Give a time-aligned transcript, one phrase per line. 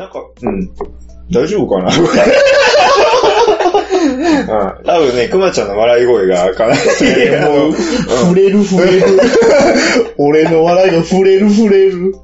[0.00, 0.70] なんか、うん。
[1.30, 1.90] 大丈夫かな？
[1.94, 2.00] う
[4.80, 9.02] ん多分ね、くまちゃんの笑い声がかなり、もう、触れる触れる。
[10.16, 12.14] 俺の笑いが触れる触れる。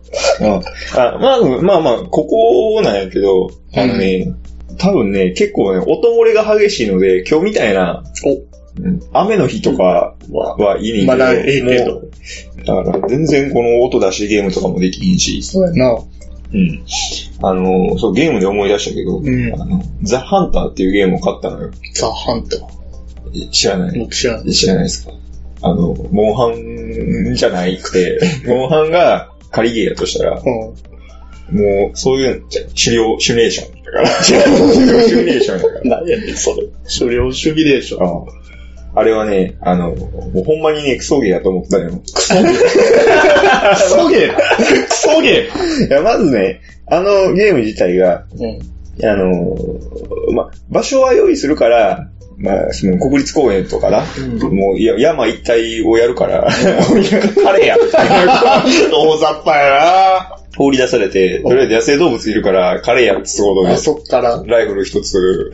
[0.41, 4.33] あまあ、まあまあ、ここなんやけど、あのね、
[4.79, 12.03] 多分ね、結構ね、音漏れが激しいので、今日みたいな、うん雨の日とかはいいねんけど、まだええけど。
[12.67, 15.99] だから全然この音出しゲームとかもできひんし、そうやな。
[16.53, 16.85] うん。
[17.43, 21.71] あの、そう、ゲームで思い出したけど、うんあの、ザ・ハンターっていうゲームを買ったのよ。
[21.95, 22.57] ザ・ハンタ
[23.51, 23.91] 知らない？
[23.93, 23.99] ー。
[24.01, 24.53] 僕知らない。
[24.53, 25.13] 知らないですか？
[25.63, 30.49] あの、モンハンじゃないくて、 モンハンが仮ゲーやとしたら、う
[31.55, 31.57] ん。
[31.59, 32.43] もう、そういう、
[32.75, 34.09] 狩猟、シミュレーションだから。
[34.25, 35.81] 狩猟シミュレーションだから。
[36.01, 36.67] 何やねん、それ。
[36.99, 38.27] 狩猟主義でしょ。
[38.29, 38.56] あ
[38.99, 41.91] あれはね、あの、もうほんまにね、クソゲーやと思ったよ。
[42.03, 42.51] クソゲー？
[43.75, 44.87] クソゲー？
[44.89, 45.49] クソゲ
[45.87, 48.43] いや、まずね、あのゲーム自体が、ー。
[48.43, 49.07] うん。
[49.07, 49.55] あの、
[50.33, 52.09] ま、場所は用意するから、
[52.39, 54.05] まあ、その国立公園とかな、
[54.51, 57.77] もういや山一帯をやるから、カレーや。
[58.93, 63.71] 大雑把や放り出されて、とりあえず野生動物いるから、カレーやってことな。
[63.71, 64.43] であ、、そっから。
[64.47, 65.51] ライフル一つ、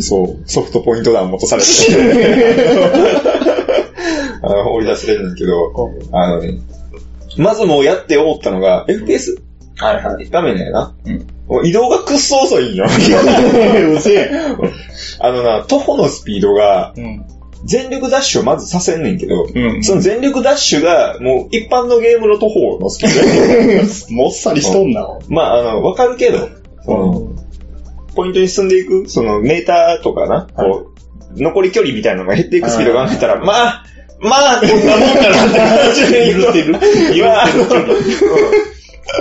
[0.00, 1.68] そう、ソフトポイント弾も落とされて、
[4.42, 5.72] あの、放り出されるんだけど、
[6.12, 6.58] あのね、
[7.36, 9.36] まずもうやって思ったのが、FPS?
[9.76, 10.28] はいはい。
[10.30, 10.94] 画面だよな。
[11.04, 12.86] うん移動がくっそ遅いんよ。
[14.58, 14.72] う。
[15.20, 17.24] あのな、徒歩のスピードが、うん。
[17.64, 19.82] 全力ダッシュをまずさせんねんけど、うん。
[19.82, 25.08] その全力ダッシュが、もう一般のゲームの徒歩のスピード もっさりしとんな。
[25.28, 26.48] まあ、あの、わかるけど、
[28.14, 30.86] ポイントに進んでいく、そのメーターとかな、こ
[31.36, 33.84] う、残り距離みたいなのが減っていくスピードが考えたら、まあ、
[34.20, 36.78] まあ、こんなもんかなって話で言う てる。
[37.14, 37.46] 今、あ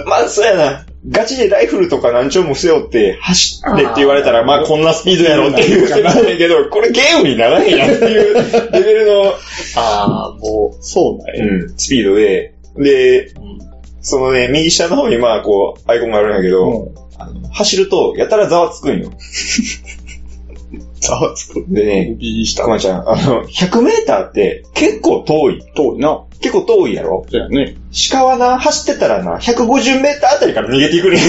[0.05, 0.85] まあ、そうやな。
[1.07, 9.33] ガチでライフルとか何丁も背負って走ってって言われたら、まあこんなスピードやろっていう感じだけど、これゲームにならへんやんっていうレベルの、
[9.75, 11.45] ああ、 もう、そうだよ。
[11.47, 13.33] うん、スピードで、で、
[14.01, 19.11] そのね、右下の方にまあこう、アイコンがあるんだけど、あの走ると、やたらざわつくんよ。
[20.99, 21.65] ざわつく。
[21.67, 22.69] でね、右下た。
[22.69, 25.63] まちゃん、あの、100メーターって結構遠い。
[25.75, 26.23] 遠いな。
[26.41, 27.25] 結構遠いやろ？
[27.29, 27.75] そうやね。
[28.11, 31.21] 鹿はな、走ってたらな、150メーターあたりから逃げていくねん。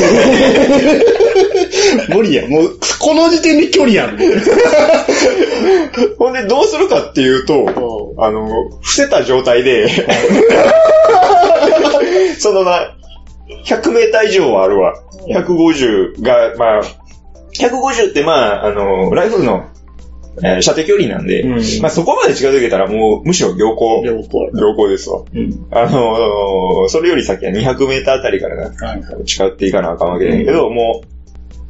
[2.15, 2.47] 無理や。
[2.49, 4.19] もう、この時点で距離やん。
[6.19, 8.49] ほんで、どうするかっていうと、あの、
[8.81, 9.88] 伏せた状態で、
[12.38, 12.97] そのな、
[13.65, 14.94] 100メーター以上はあるわ。
[15.28, 16.82] 150が、まあ、
[17.55, 19.66] 150ってまあ、あの、ライフルの、
[20.43, 24.03] えー射程距離なんで、うんまあそこまで近づけたらもう、むしろ良好。
[24.05, 24.61] 両方やな。
[24.61, 25.23] 良好ですわ。
[25.33, 25.67] うん。
[25.71, 29.25] あのーそれより先は200メーターあたりからな、はいはい。
[29.25, 31.03] 近寄っていかなあかんわけだけど、も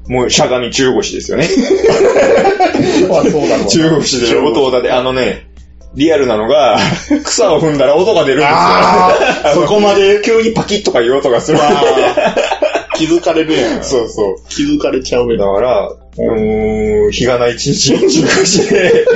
[0.09, 1.49] う、もう、しゃがみ中腰ですよね。
[3.09, 3.67] まあそうだろうな。
[3.67, 5.49] 中腰で音を立て、あのね、
[5.95, 6.79] リアルなのが、
[7.25, 8.57] 草を踏んだら音が出るんですよ。
[8.57, 11.59] ああ、そこまで、急にパキッとかいう音がする。
[12.97, 13.85] 気づかれるやん。
[13.85, 14.37] そうそう。
[14.49, 15.39] 気づかれちゃうやん。
[15.39, 19.07] だから、うーん、日がない一日を中腰で、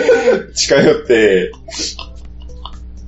[0.54, 1.52] 近寄って、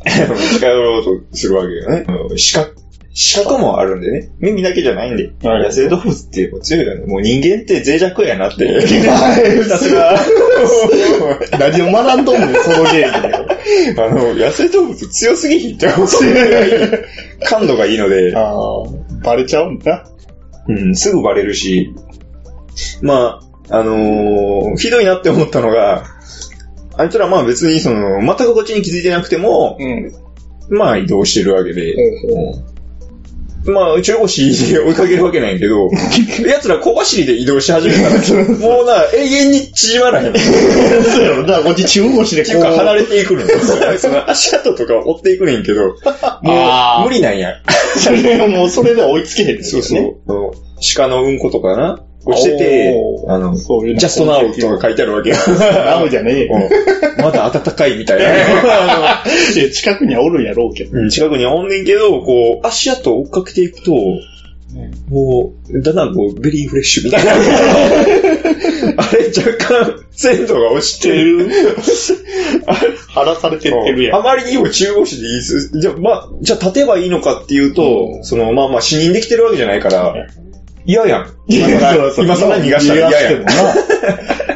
[0.04, 2.04] 近寄ろうとするわけよね。
[2.30, 2.74] うん視覚、
[3.14, 4.30] 視覚もあるんでね。
[4.38, 5.32] 耳だけじゃないんで。
[5.46, 7.06] はい野生動物ってもう強いよね。
[7.06, 8.86] もう人間って脆弱やなって。
[8.86, 9.02] ひ
[9.68, 10.18] たすら、
[11.58, 14.02] 何を学んどんねん、そのゲームで。
[14.02, 17.04] あの、野生動物強すぎひんって思って、
[17.44, 18.82] 感度がいいので、ああ、
[19.22, 20.08] バレちゃうんだ。
[20.68, 21.92] うん、すぐバレるし、
[23.02, 26.04] まあ、あのーひどいなって思ったのが、
[26.96, 30.12] あいつらまあ別にその、全くこっちに気づいてなくても、うん。
[30.70, 32.72] まあ移動してるわけで、ほううん
[33.64, 35.88] まあ中腰で追いかけるわけないけど、
[36.46, 38.10] 奴ら小走りで移動し始めたら、
[38.58, 40.32] もうな、永遠に縮まらへん。
[40.32, 41.46] っそうやろ。
[41.46, 42.50] だからこっち中腰でこう。
[42.50, 43.48] ていうか離れていくのよ。
[43.98, 45.94] その足跡とか追っていくねんけど、
[46.42, 47.54] もう無理なんや。
[47.96, 50.16] それもうそれで追いつけへんねんそうそう。
[50.96, 52.94] 鹿のうんことかなこうしてて
[53.28, 55.36] あの、そういうジャストナウとか書いてあるわけよ。
[55.58, 56.54] なおじゃねえよ。
[56.54, 59.22] うんまだ暖かいみたいな。
[59.72, 60.98] 近くにはおるんやろうけど。
[60.98, 63.92] うん近くにはおんねんけど、こう、足跡を追っかけていくと、
[65.10, 67.32] もう、だんだんこう、ベリーフレッシュみたいな。
[68.96, 71.48] あれ、若干、鮮度が落ちてる。
[72.66, 74.20] あれ晴らされてってるやん。
[74.20, 75.78] あまりにも中腰でいいです。
[75.78, 80.14] じゃあ、まあ、じゃあ立てばいいのかっていうと、うんその、まあまあ、死人できてるわけじゃないから、
[80.84, 81.26] 嫌やん。
[81.46, 83.42] 今更今更逃がしたら嫌やん。
[83.42, 84.04] 逃がして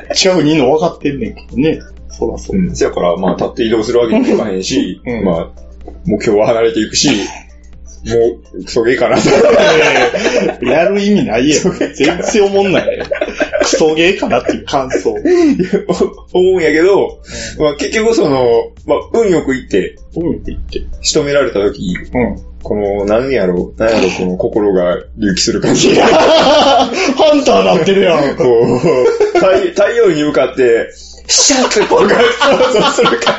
[0.05, 0.14] もな。
[0.14, 1.81] 近くにいるの分かってんねんけどね。
[2.11, 2.56] そらそう。
[2.56, 2.75] うん。
[2.75, 5.49] せやから、まあ、立って移動するわけにもいかへんし、うんまあ、
[6.05, 7.11] 目標は離れていくし、
[8.05, 10.64] う、クソゲーかなと。
[10.64, 11.61] やる意味ないやん。
[11.94, 13.02] 全然思んない。
[13.67, 15.11] クソゲーかなっていう感想。
[16.33, 17.21] 思うんやけど、
[17.59, 20.85] まあ結局その、まあ運よく行って、うんって言って。
[21.03, 22.37] 仕留められた時、うん。
[22.63, 25.95] この、何やろう、何やろう、この心が隆起する感じ。
[25.95, 26.91] ハ
[27.33, 28.35] ンターなってるやん。
[28.39, 28.79] こう、
[29.39, 30.91] 太太陽に向かって、
[31.29, 33.37] シャーってこう、ガッツポーズする感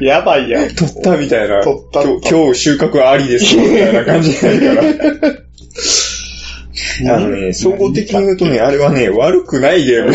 [0.00, 0.68] やばいやん。
[0.68, 0.76] じ。
[0.76, 1.62] 取ったみたいな。
[1.62, 5.32] 取った今日収穫ありですよ、みたいな感じになるから。
[7.08, 10.12] あのね、総合的に言うとね、あれはね、悪くないゲーム。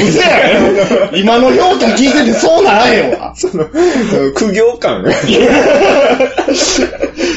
[1.18, 3.34] 今の評価聞いててそうならへんわ。
[3.38, 3.66] その、
[4.34, 5.12] 苦行感が。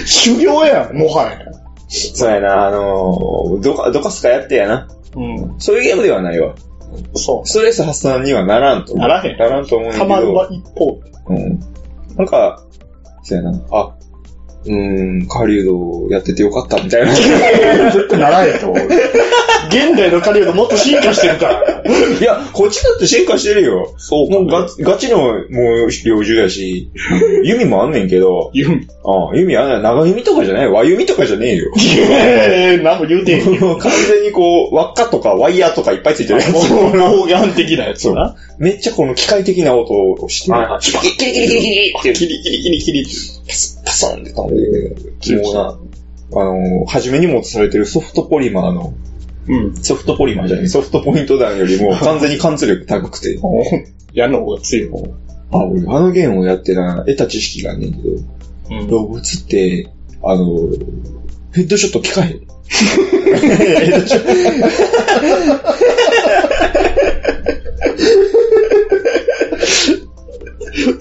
[0.07, 1.39] 修行やん、もはや。
[1.89, 4.89] そうやな、あのー、どか、どかすかやってやな。
[5.17, 5.55] うん。
[5.59, 6.55] そういうゲームではないわ。
[7.15, 9.09] そストレス発散にはならんと思う。
[9.09, 9.93] ならへんならんと思うんう。
[9.93, 10.55] だけたまるはど。
[10.55, 11.01] 一方。
[11.29, 11.61] うん。
[12.17, 12.63] なんか、
[13.23, 13.61] そうやな。
[13.71, 13.95] あ、
[14.65, 17.15] うーん、狩人やっててよかったみたいな。
[17.15, 18.89] 絶対ならへんと思う。
[19.69, 21.83] 現代の狩人もっと進化してるから。
[22.21, 23.95] いや、こっちだって進化してるよ。
[23.99, 26.91] そうもうガチガチの、もう、猟銃やし、
[27.45, 28.89] 弓もあんねんけど、言うん。
[29.05, 31.73] あ弓あんねん長弓とかじゃない和弓とかじゃねえよ。
[31.77, 33.77] えー、何も言うてへんよ。
[33.77, 36.53] 完全にこう、輪っかとかワイヤーとかいっぱいついてるやつ。
[36.73, 38.37] もう、老眼的なやつな。
[38.59, 43.13] めっちゃこの機械的な音をして、はいはいキリキリキリキリキリってキリキリキリキリって。
[43.47, 45.79] パスパソンって飛んで、もうな、
[46.41, 48.93] あの、初めに持たされてるソフトポリマーの、
[49.49, 49.75] うん。
[49.77, 53.39] ソフトポリマーじゃない、ソフトポイント弾よりも 完全に貫通力高くて、
[54.13, 54.91] 矢の方が強い。
[55.51, 58.11] あ、俺あのゲームをやってな、得た知識があんねんけど、
[58.73, 58.89] うん。
[58.89, 59.89] 動物って、
[60.23, 60.45] あの、
[61.53, 62.41] ヘッドショット効かへん。
[62.69, 64.29] ヘッドショッ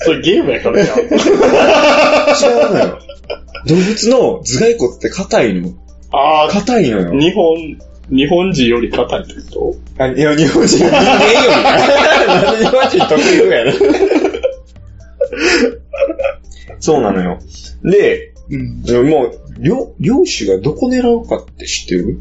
[0.07, 0.87] それゲームやからやん。
[0.95, 2.99] ト 違うのよ。
[3.67, 5.69] 動物の頭蓋骨って硬いの。
[6.11, 7.19] あ硬いのよあ、。
[7.19, 7.77] 日本、
[8.09, 12.43] 日本人より硬いってこあいや、日本人、人間よりな。
[12.43, 13.73] なんで日本人得意ぐらいな。
[16.79, 17.39] そうなのよ。
[17.83, 18.33] で、
[18.87, 19.09] とうん。
[19.09, 22.19] もう、漁、漁師がどこ狙うかって知ってる？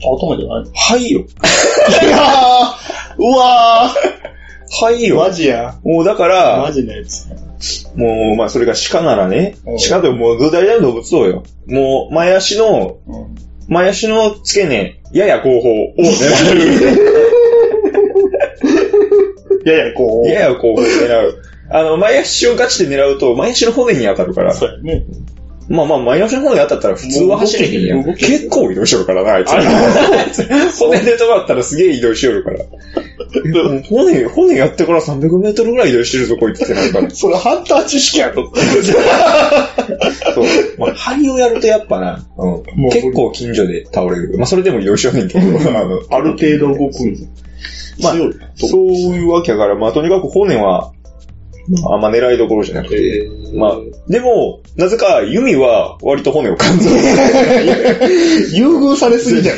[0.00, 0.70] 頭じゃない？
[0.74, 1.20] はいよ。
[2.02, 4.37] いやーうわー
[4.70, 5.16] はいよ。
[5.16, 5.78] マジや。
[5.82, 7.26] もうだかマら、ジのやつ。
[7.96, 11.42] もう、まあそれが鹿ならねうん、鹿でももうど大体の動物そうよ。
[11.66, 13.34] もう、前足の、うん。
[13.68, 16.04] 前足の付け根、やや後方を狙
[19.64, 20.26] いやいや、こう。
[20.28, 20.30] う。
[20.30, 21.42] やや後方を狙う。
[21.70, 24.54] あの、前足をガチで狙うと、前足の骨に当たるから。
[24.54, 25.04] そうやね。
[25.68, 28.14] まあまあ、前足の骨に当たったら普通は走れへんやん。
[28.16, 29.50] 結構移動しよるからな、あいつ。
[29.50, 30.46] あれあいつ
[30.78, 32.64] 骨で止まったらすげえ移動しよるから。
[33.88, 37.10] 骨、骨やってから300メートルぐらい移動してるぞ、こいつってなるから。
[37.14, 38.52] それハンター知識やろ。
[40.34, 40.44] そう。
[40.78, 44.34] まあ、肺をやるとやっぱな、うん結構近所で倒れる。
[44.38, 47.28] まあ、それでも移動しようねんけど、あの、ある程度動くん
[48.02, 48.14] まあ。
[48.56, 50.92] そういうわけやから、まあ、とにかく骨は、
[51.86, 53.76] あんま狙いどころじゃなくて、まあ、
[54.08, 56.96] でも、なぜか弓は割と骨を感じる。
[58.56, 59.56] 優遇されすぎじゃん。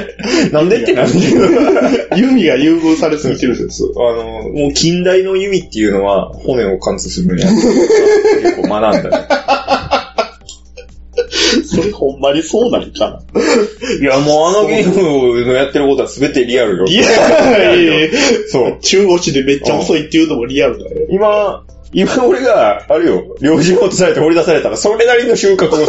[0.52, 2.16] なんでってなんだけど。
[2.16, 3.56] 弓が優遇されすぎてる。
[3.70, 7.46] そうあの、もう近代の弓っていうのは骨を貫通するんや。
[7.48, 9.26] 結構学んだね。
[11.64, 13.40] それほんまにそうなんかな？
[14.00, 16.84] いや、もうあのゲームのやってることは全てリアルよ。
[16.86, 17.04] いや
[18.48, 18.78] そう。
[18.80, 21.06] 中腰でめっちゃ遅いっていうのもリアルだよ。
[21.10, 25.86] 今、今俺が、あれよ、領事落とされて掘り出されたら、それなりの収穫を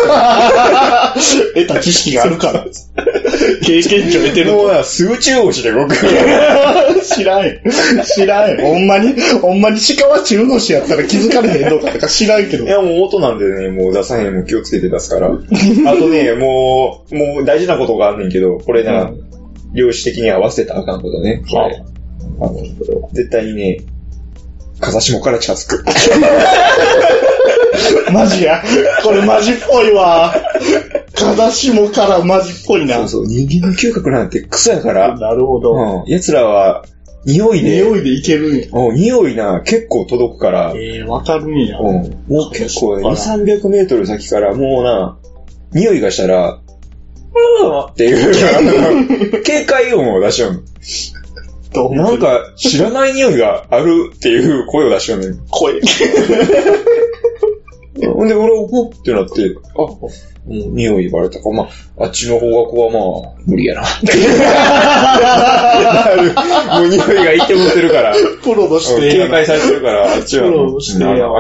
[1.20, 2.66] す 得た知識があるから。
[3.64, 4.46] 経験値を得てる。
[4.48, 5.96] るもうな、すぐ中腰で動く。
[7.06, 7.54] 知らんよ。
[8.06, 8.66] 知らんよ。
[8.66, 12.68] ほんまに、ほんまに鹿は中腰やったら気づかれへんのかとか知らんけどい。
[12.68, 15.28] や、もう音なんでね、もう出さへん、もう気をつけて出すから。
[15.28, 19.32] あとね、もう、もう大事なことがあんねんけど、これな、うん
[19.74, 21.42] 漁師的には忘れたらあかんことね。
[21.50, 21.82] これ
[22.40, 23.80] あの絶対にね、
[24.82, 25.86] 風下から近づく。
[28.12, 28.62] マジや。
[29.04, 30.34] これマジっぽいわ。
[31.16, 32.98] 風下からマジっぽいな。
[32.98, 35.74] そうそう、人間の嗅覚なんてクソやから、なるほど。
[35.74, 36.84] うん、奴らは、
[37.24, 38.66] 匂いで、匂いでいけるんや。
[38.72, 41.80] うん匂いな、結構届くから、ええわかるんや。
[41.80, 41.88] うん、
[42.28, 45.18] もう結構ね、2、あら300メートル先からもうな、
[45.74, 50.64] 匂いがしたら、うーっていう、警戒音を出しよう
[51.74, 55.40] なんか、知らない匂いがあるっていう声を出しようねん。
[55.50, 55.80] 声。
[58.14, 60.10] ほ んで、俺、ほっってなって、あ、も
[60.48, 61.50] う匂いバレたか。
[61.52, 63.00] まあ、あっちの方角はま
[63.30, 63.84] あ、無理やな。
[66.80, 69.12] もう匂いがいてもってるから、プロとして。
[69.12, 70.78] 警戒されてるから、あっちはも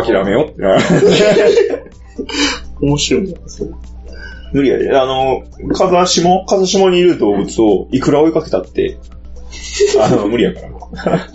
[0.02, 0.78] 諦めようってな。
[2.80, 3.72] 面白いじゃん、それ。
[4.54, 4.92] 無理やで。
[4.92, 8.98] あの、風下、風下にいる動物をいくら追いかけたって、
[10.02, 11.28] あの、無理やから。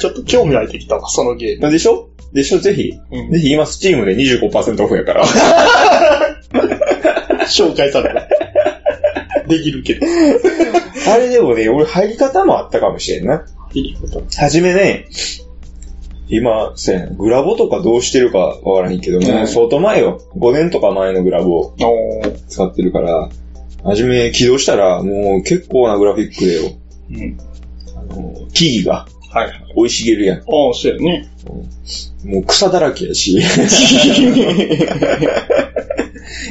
[0.00, 1.70] ちょっと興味湧いてきたわ、そのゲーム。
[1.70, 2.08] でしょ？
[2.32, 2.58] でしょ？
[2.58, 5.24] ぜひ、うんぜひ今スチームで25%オフやから。
[7.48, 8.26] 紹介された。
[9.48, 10.06] できるけど。
[11.12, 13.44] あれでもね、俺入り方もあったかもしれんな。
[13.74, 14.22] いいこと。
[14.36, 15.06] はじめね、
[16.28, 20.20] 今、そうやなグラボとかどうしてるかわからへんけども、うん相当前よ。
[20.36, 21.74] 5年とか前のグラボを。
[22.48, 23.28] 使ってるから、
[23.82, 26.70] はじめ起動したら、もう結構なグラフィックでよ。
[27.10, 27.38] うん。
[27.96, 29.72] あの、木々がはいはい。
[29.76, 30.38] 生い茂るやん。
[30.38, 31.28] ああ、そうやね。
[32.24, 33.38] もう草だらけやし、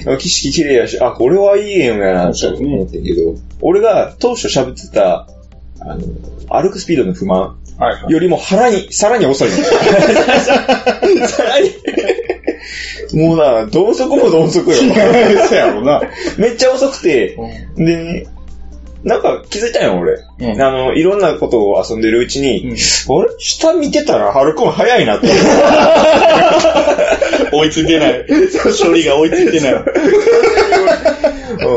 [0.06, 5.28] 景色綺麗やし、あ、これはいいゲームやなと思ってんけど、俺が当初喋ってた、
[5.82, 6.02] あの、
[6.50, 7.58] 歩くスピードの不満。
[8.10, 9.56] よりも腹に、さらに遅いの。
[11.28, 11.70] さらに。
[13.14, 14.64] もうな、鈍足も鈍足よ。
[15.48, 16.02] そうやろうな。
[16.38, 17.38] めっちゃ遅くて、
[17.78, 18.26] でね、
[19.04, 20.18] なんか気づいたんよ、俺。
[20.40, 22.78] うんあの、いろんなことを遊んでるうちに、うんあれ？
[23.38, 25.28] 下見てたら、ハルくん早いなって。
[27.52, 28.26] 追いついてない。
[28.84, 29.74] 処理が追いついてない。
[29.74, 29.80] う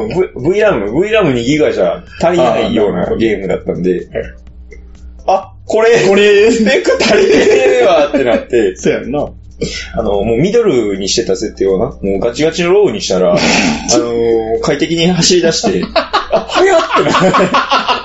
[0.06, 0.14] ん、v、
[0.60, 4.06] VRAM、VRAM 2ギガじゃ足りないようなゲームだったんで、
[5.26, 7.44] あ、これ、これ、スペック足りてね
[7.82, 9.28] えわってなって、そうやんな。
[9.94, 18.02] あの、もうミドルにしてた設定をな、もうガチガチのローにしたら、 あのー快適に走り出して、あ、早っってな。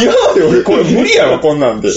[0.00, 1.90] 今まで俺これ無理やろ、こんなんで。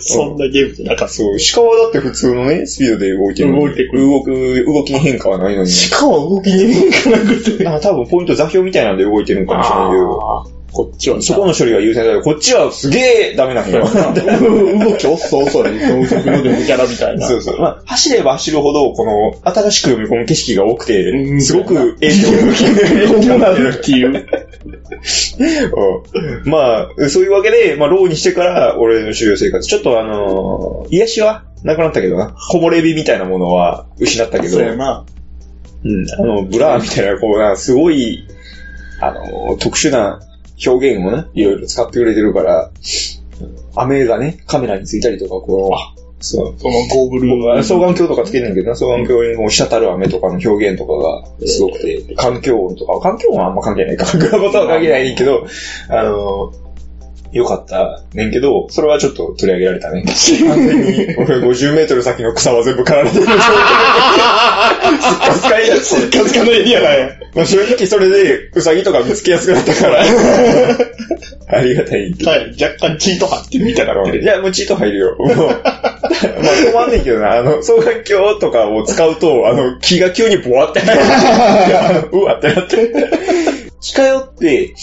[0.00, 1.14] そんなゲームじゃなかった。
[1.14, 3.52] そう、鹿はだって普通のね、スピードで動いてる。
[3.52, 5.70] 動いてくる動く、動きに変化はないのに。
[5.90, 7.64] 鹿は動きに変化なくて。
[7.64, 12.22] 多分ポイント座標みたいなんで動いてるんかもしれないけど、こっちはそこの処理が優先される。
[12.22, 13.84] こっちはすげえダメなんだよ。
[14.78, 15.72] 動き遅遅い。
[15.72, 17.26] 高速のでもキャラみたいな。
[17.26, 17.58] そうそう。
[17.58, 23.74] まあ、走れば走るほど、この、新しく読み込む景色が多くうて、んすごく影響を受ける。
[23.74, 24.08] っていう。
[24.08, 24.10] う
[26.46, 32.36] んまあ、そういうわけで、まあ、ローにしてから、俺の修行生活、ちょっとあのー癒しはなくなったけどな。
[32.52, 35.04] 木漏れ日みたいなものは失ったけど、そうやな。
[35.84, 38.22] うん、あの、ブラーみたいな、こうな、すごい、
[39.00, 40.20] あの、特殊な
[40.66, 42.70] 表現をね、いろいろ使ってくれてるから、
[43.76, 46.54] 雨がね、カメラについたりとか、こう、そう。
[46.58, 55.46] そのゴーグル双眼鏡とかつけてんけどな、双眼鏡に滴る雨とかの表現とかがすごくて、環境音とか、環境音はあんま関係ないか、グラボとは関係ないけど、
[55.88, 56.52] あの、
[57.32, 60.02] よかったねんけど、それはちょっと取り上げられたね。
[60.02, 60.14] 完
[60.66, 63.26] 全に、俺50メートル先の草は全部刈られてる。
[63.26, 63.32] スッ
[65.26, 67.10] カスカになってスカスカのエリアだよ。
[67.34, 70.04] まあ正直それで、ウサギとか見つけやすくなったから、
[71.50, 72.12] ありがたい。
[72.24, 72.54] はい。
[72.62, 74.22] 若干チート張ってるみたいになってる。
[74.22, 75.16] いや、もうチート入るよ。
[75.18, 75.28] もう。
[75.28, 75.62] まあ、
[76.72, 81.02] 困んねんけどな、あの、双眼鏡とかを使うと、あの、気が急にボワって入る。
[82.12, 83.67] うわってなって。
[83.80, 84.74] 近寄って、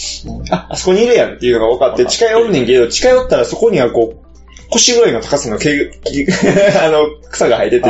[0.50, 4.26] あ、あそこにいるやんっていうのが分かって、近寄んねんけど、近寄ったらそこにはこう、
[4.70, 6.26] 腰ぐらいの高さの毛、木
[6.82, 7.88] あの、草が生えてて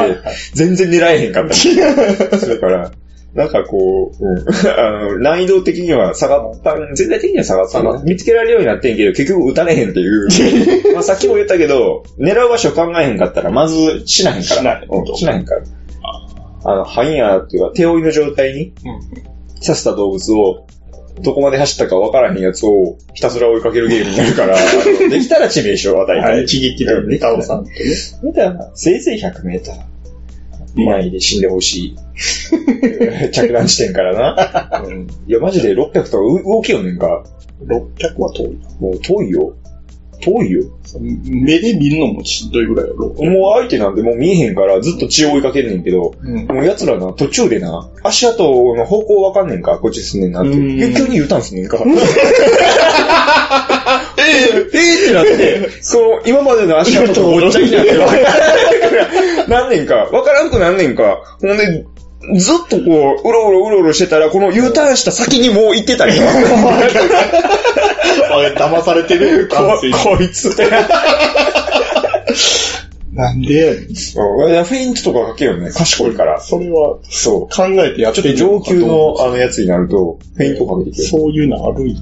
[0.52, 1.54] 全然狙えへんかった。
[1.54, 2.90] それから、
[3.34, 4.38] なんかこう、うん
[4.78, 7.82] あの、難易度的には下がった、全体的には下がった。
[8.02, 10.28] 見つけられるようになってんけど、結局撃たれへんっていう。
[10.94, 14.60] まあさっきも言ったけど、狙う場所考えへんかったら、まず死なへんから。
[14.60, 15.62] 死なへんうん死なへんから。
[16.64, 18.72] あの、ハイヤーっていうか、手負いの状態に
[19.60, 20.66] 刺した動物を、
[21.22, 24.60] どこまで走ったか分からへんやつをひたすら追いかけるゲームになるから、あ
[25.04, 26.44] のできたら致命傷を与えて、はい。
[26.44, 27.76] 一撃でうんできたら倒さんとね。
[28.22, 29.76] みたいな、せいぜい100メーター。
[30.84, 31.96] 前で死んでほしい。
[33.32, 34.82] 着弾地点からな。
[34.84, 37.24] うんいや、マジで600とかう動きよねんか。
[37.64, 38.68] 600は遠いな。
[38.78, 39.54] もう遠いよ。
[40.20, 40.64] 遠いよ。
[41.24, 43.08] 目で見るのもしんどいぐらいやろ。
[43.08, 46.46] もう相手なんてもう見えへんからずっと血を追いかけんねんけど、うん。
[46.46, 48.42] もう奴らな、途中でな、足跡
[48.74, 50.50] の方向わかんねんか、こっち進んねんなって。
[50.50, 51.78] 急に U ターンすんねんか。
[54.18, 58.30] ええええってなって、その、今までの足跡とごっちゃになってわからんか
[59.46, 61.36] ら、なんねんか、わからんくなんねんか。
[61.40, 61.86] ほんで、
[62.34, 66.12] ずっとこう、うろうろうろうろしてたら、この U ターンした先にもう行ってたり。
[66.18, 66.24] あ
[68.40, 69.48] れ、騙されてる？
[69.48, 69.56] こ
[70.02, 70.50] こいつ。
[73.12, 75.70] なんでやねんうんいやフェイントとかかけよね。
[75.70, 76.38] 賢いから。
[76.40, 77.54] それはそう。
[77.54, 81.04] 考えてやってちょっと上級のあのやつになると、フェイントかけてくる。
[81.04, 82.00] そういうのあるんや。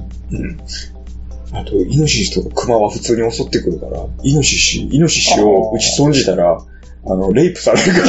[1.53, 6.59] あと、イノシシとかクマは普通に襲ってくるから、イノシシ、イノシシを打ち損じたら、
[7.07, 8.05] あの、レイプされるから。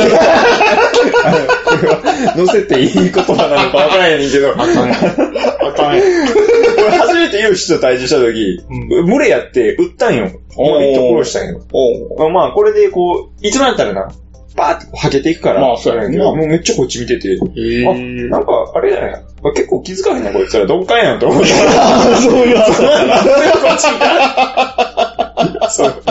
[1.66, 4.92] これは、乗せていい言葉なのかわからへんねんけど、あかん。
[4.92, 6.04] あかんや。
[6.78, 10.30] 俺初めてイノシシと対峙した時、う群れやって撃ったんよ。
[10.56, 11.62] もう一と殺したんよ。
[11.74, 14.08] おうまあまあ、これでこう、いつもやったらな、
[14.56, 15.60] バーってはけていくから。
[15.60, 17.38] まあそうやねんなもうめっちゃこっち見てて、へ
[17.88, 17.94] あ、
[18.30, 19.24] なんか、あれだね。
[19.54, 20.66] 結構気づかへんな、こいつら。
[20.66, 21.50] 鈍感やんと思って。
[22.24, 22.82] そういう話
[23.84, 25.70] だったな。
[25.70, 26.04] そう。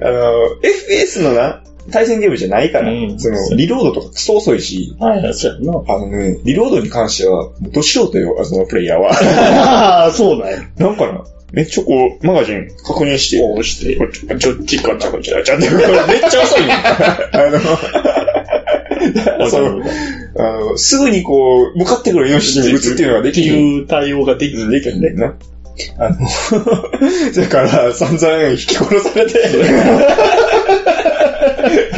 [0.00, 5.82] あの、FPS のな、対戦ゲームじゃないから、うんその、リロードとかクソ遅いし、はいはい、そうやな。
[5.86, 9.10] あのね、リロードに関しては、もうど素人よ、そのプレイヤーは。
[9.12, 10.58] ああ、そうなんや。
[10.78, 13.96] なんかな、めっちゃこう、マガジン確認して、こうして。
[13.96, 16.76] こっち、ちょっち、こっち、こっち、こっち、こっち、これめっちゃ遅いねん。
[16.76, 17.60] あの、
[19.50, 19.82] その、
[20.38, 23.56] あの、すぐにこう、向かってくるイノシシに撃つっていうのがでってきる。
[23.56, 25.34] いう対応ができうんできるんだよな。
[25.98, 26.16] あの、
[27.34, 29.38] だから、散々引き殺されて、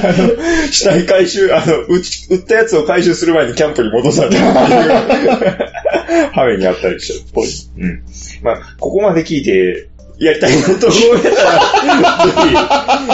[0.03, 7.49] あの、死体回収、あの、撃ち撃ったやつを回収する前にキャンプに戻されたっていう、ハメにあったりしてるっぽい。
[7.79, 8.03] うん。
[8.43, 9.89] まあ、ここまで聞いて、
[10.19, 12.33] やりたいなと思えたら、ぜ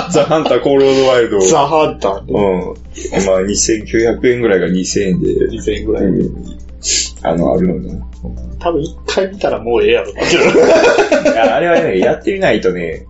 [0.08, 1.40] ひ、ザ・ハンター・コール・オード・ワイルドを。
[1.42, 3.26] ザ・ハンターうん。
[3.26, 6.04] まあ、2900円ぐらいが2000円で、2000円ぐらい。
[6.04, 6.64] うん
[7.22, 7.90] あの、あるので。
[8.58, 10.10] 多分一回見たらもうええやろ。
[10.12, 10.14] い
[11.34, 13.06] や、あれはね、やってみないとね、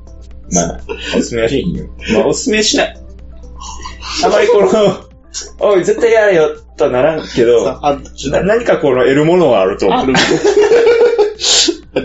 [0.53, 0.81] まあ、
[1.17, 1.87] おすすめはしんよ。
[2.13, 2.97] まあ、おすすめしない。
[4.25, 4.69] あまりこの、
[5.61, 7.81] おい、絶対やれよ、とはならんけど、
[8.45, 10.07] 何かこの得るものはあると思う。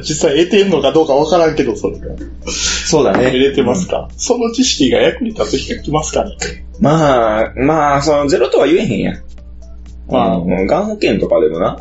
[0.02, 2.08] 実際得てんのかどうかわからんけど、それが。
[2.46, 3.30] そうだね。
[3.30, 6.38] 入れてますか、その知識が役に立つ日が来ますかね？
[6.80, 9.24] まあ、まあ、その、ゼロとは言えへんやん。
[10.12, 11.78] まあうん、がん保険とかでもな。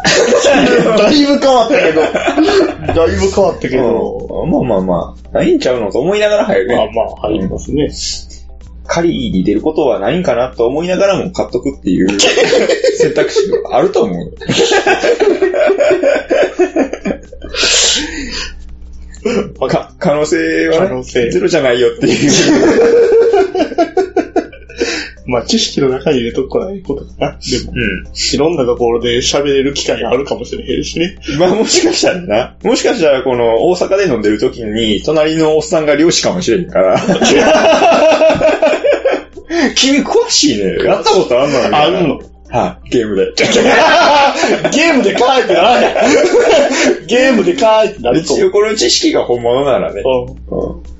[0.99, 2.03] だいぶ変わったけど。
[2.95, 4.45] だいぶ変わったけど。
[4.45, 6.77] うんまあまあまあ、ないんちゃうのと思いながら入るね。
[6.77, 7.91] まあまあ、入りますね。
[8.89, 12.09] 仮に出ることはないんかなと思いながらも買っとくっていう
[12.97, 14.33] 選択肢があると思う。
[19.69, 22.33] か可能性はね性ゼロじゃないよっていう。
[25.29, 27.31] まあ、知識の中に入れとくからいいことかな。
[27.33, 28.07] でも、うん。
[28.35, 31.19] いろんなところで喋れる機会があるかもしれへんしね。
[31.39, 32.57] まあもしかしたらな。
[32.65, 36.99] もしかしたらこの大阪で飲んでる時に、隣のおっさんが漁師かもしれんから。
[39.77, 40.79] 君詳しいね。
[40.85, 42.21] やったことあんのあんの？
[42.51, 43.27] はい、ゲームで。
[43.37, 50.03] ゲームで書いてないやんゲームで書いてなると一応この知識が本物ならね。
[50.05, 50.98] うんうん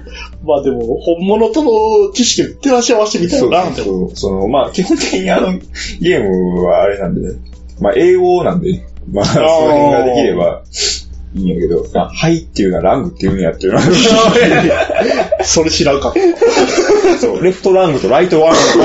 [0.49, 3.85] まあでも、本物との知識を照らし合わせてみたいそうな、でも。
[3.85, 4.17] そう。
[4.17, 5.53] その、まあ、基本的にあの、
[6.01, 7.39] ゲームはあれなんでね。
[7.81, 8.83] まあ、英語なんで、
[9.13, 10.63] まあ、その辺ができれば
[11.35, 13.85] いいんやけど、あはいっていうのはラングっていうんやっていうのは、
[15.45, 16.13] それ知らんかっ
[17.21, 18.85] そう、レフトラングとライトワングその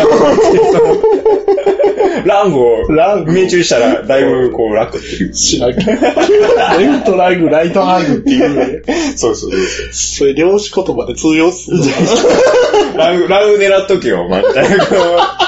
[2.26, 5.36] ラングを、ラング命中したら、だいぶこう楽っていうた。。
[5.36, 6.78] 知らんかった。
[6.78, 8.82] レフトライグ、ライトハングっていうね。
[9.16, 9.94] そうそうそう。
[9.94, 11.90] それ漁師言葉で通用するのか
[12.96, 14.42] ラング、ラング狙っとけよ、お前。
[14.42, 14.86] みたいな。
[14.86, 14.98] こう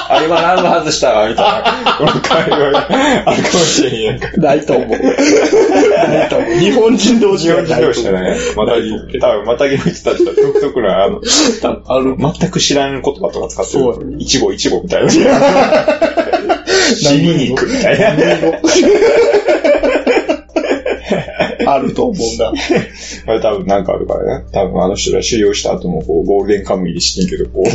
[0.08, 1.96] あ、今ラング外したわ、みたいな。
[1.98, 2.86] この会話が
[3.26, 4.30] あるかもしれへんやんか。
[4.36, 4.88] なないと思う。
[4.88, 6.54] ないと思う。
[6.54, 8.14] 日本人同士日本人同士じゃい。
[8.14, 8.38] ない。
[8.56, 11.20] またぎ、多分、またぎの人たちと独特な、あの、
[11.86, 12.16] ある。
[12.16, 14.16] 全く知らん言葉とか使ってそうる。
[14.18, 15.10] いちごいちごみたいな。
[16.94, 18.06] 死にに行くみたいな。
[21.68, 22.52] あると思うんだ。
[23.26, 24.46] まあ多分なんかあるからね。
[24.52, 27.66] 多分あの人ら修行した後もこう、ゴールデンカムイでしてんけど、こう、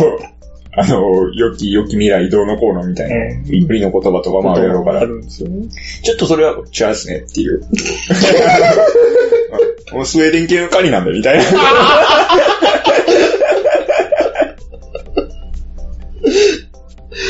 [0.74, 5.68] あの、良き、良き未来どうのこうのみたいな、うんりの言葉とかもあるやろうからあ、るんですよね。
[6.02, 7.62] ちょっとそれは違うっすねっていう。
[9.92, 11.44] もうスウェーデン系のカニなんだみたいな。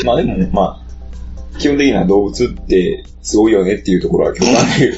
[0.04, 0.81] まあでも、まあ、
[1.62, 4.96] 基本的には動物ってすごいよねっていうところは共感できる。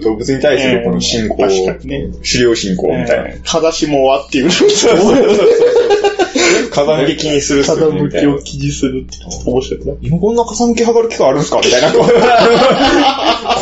[0.00, 3.40] 動物に対するこの信仰、うん確かにね狩猟信仰みたいな。
[3.44, 4.50] 風下はっていう。
[6.70, 9.16] 風向き気にするっす風向きを気にするって
[9.48, 9.92] 面白いな。
[10.02, 11.92] 今こんな風向き測る機会あるんすかみたいな。
[11.92, 11.98] こ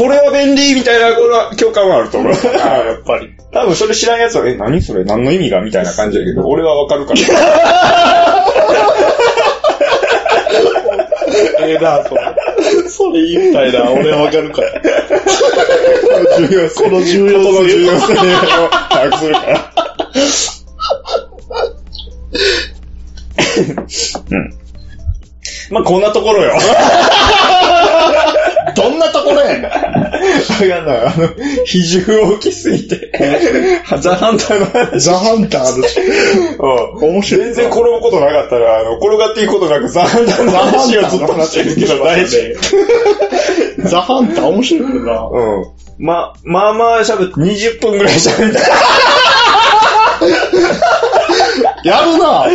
[0.08, 2.32] れは便利みたいな、これは共感はあると思う。
[2.32, 2.36] あ
[2.72, 3.30] あ、やっぱり。
[3.52, 5.04] 多分それ知らんやつは、え、何それ？
[5.04, 7.20] 何の意味がみたいな感じだけど、俺はわかるから。
[11.64, 12.20] ええな、それ。
[12.88, 14.80] それ言いたいな、俺わかるから。
[16.38, 16.84] 重要性。
[16.84, 18.16] この重要性この重要性を
[18.68, 19.72] 把握するから。
[24.30, 24.54] うん。
[25.70, 26.52] まあ、こんなところよ。
[28.74, 29.70] どんなところやね
[30.42, 30.70] ん。
[30.70, 30.98] わかんない。
[30.98, 33.12] あの、比重大きすぎて。
[34.00, 35.00] ザ・ハンターの話。
[35.00, 36.00] ザ・ハンターあるし。
[36.00, 37.44] うん面白い。
[37.44, 42.54] 全然転ぶことなかったら、あの、転がっていくことなくザ・ハンターのザ・ハン話をターのずっと話してるけど大事。
[43.84, 45.28] ザ・ハンター面白いけどな。
[45.28, 45.64] うん。
[45.98, 48.60] ま、まあまあ喋って20分ぐらい喋った。
[51.84, 52.46] やるな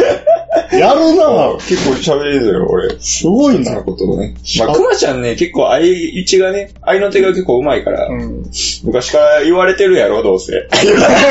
[0.78, 2.90] やるな結構喋れるよ、俺。
[3.00, 3.82] すごいなな。
[3.82, 4.34] ことをね。
[4.60, 8.44] まあ、くまちゃんね、結構相打ちがね、相の手が結構上手いから、うん。
[8.84, 10.54] 昔から言われてるやろ、どうせ。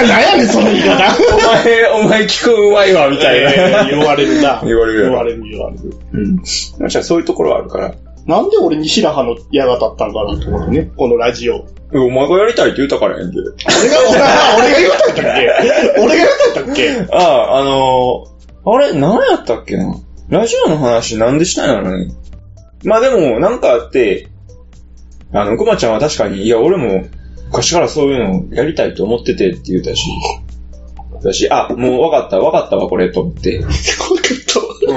[0.09, 0.95] 何やねん、その言い方。
[1.35, 3.85] お前、お前聞くん上手いわ、みたいな。
[3.91, 4.63] 言われるな。
[4.65, 5.83] 言われる言われる、言われる。
[6.15, 6.37] うん。
[6.39, 6.43] く
[6.81, 7.95] まちゃんそういうところはあるから。
[8.27, 11.65] なんで俺に白羽の矢が立ったんかなと思ってね、このラジオ。
[11.95, 13.39] お前がやりたいって言ったからやんけ。
[13.39, 13.99] 俺が、
[14.59, 16.01] 俺が、言ったっけ？
[16.01, 16.29] 俺が言っ
[16.67, 16.91] たっけ？
[17.13, 18.36] ああ、あのー、
[18.67, 19.95] あれ、何やったっけな？
[20.29, 22.13] ラジオの話なんでしたんやろね？
[22.85, 24.29] まあでも、なんかあって、
[25.33, 27.05] あの、くまちゃんは確かに、いや、俺も、
[27.47, 30.11] 昔からそういうのやりたいと思っててって言ったし、
[31.23, 33.57] だし、あ、もう分かった、分かったわ、これ、と思って。
[33.59, 33.69] うん、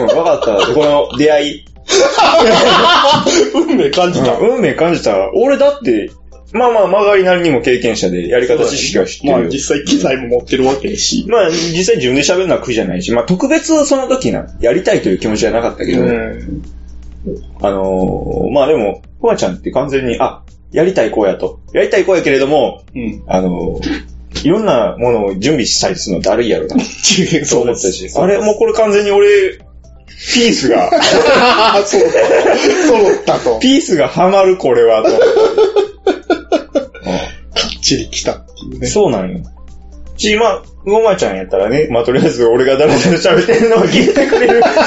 [0.07, 1.65] 分かった、この出会い、
[3.53, 4.37] 運命感じた。
[4.37, 5.31] うん運命感じた。
[5.33, 6.11] 俺だって、
[6.51, 9.39] まあまあ、曲がりなりにも経験者で、やり方知識は知ってるよ。
[9.39, 11.25] まあ実際機材も持ってるわけやし。
[11.27, 16.61] まあ、実際自分で喋るのは苦じゃないし、まあ特別その時な、やりたいという気持ちはなかったけど、ん。
[17.61, 21.59] あのーまあでも、ふわちゃんって完全に、あ、やりたい子やと。
[21.73, 23.23] やりたい子やけれども、うん。
[23.27, 26.77] あのーいろんなものを準備したりするのだるいやろな。
[27.45, 28.09] そう思ったし。
[28.15, 29.59] あれ、もうこれ完全に俺、
[30.33, 30.89] ピースが、
[31.85, 32.01] そう。
[32.87, 33.59] 揃ったと。
[33.59, 35.09] ピースがハマるこれはと。
[37.97, 38.87] 来たっていうね。
[38.87, 39.39] そうなんよ。
[40.17, 44.81] し、まあ、ごまちゃんやったらね、まあ、とりあえず俺がだらだら喋ってるのを聞いてくれる、だろう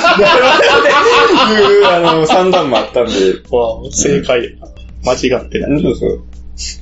[1.54, 3.12] っていう、あの、算段もあったんで、
[3.50, 4.68] わあ正解やな。
[5.04, 5.82] 間違ってない。
[5.82, 6.20] そうそう。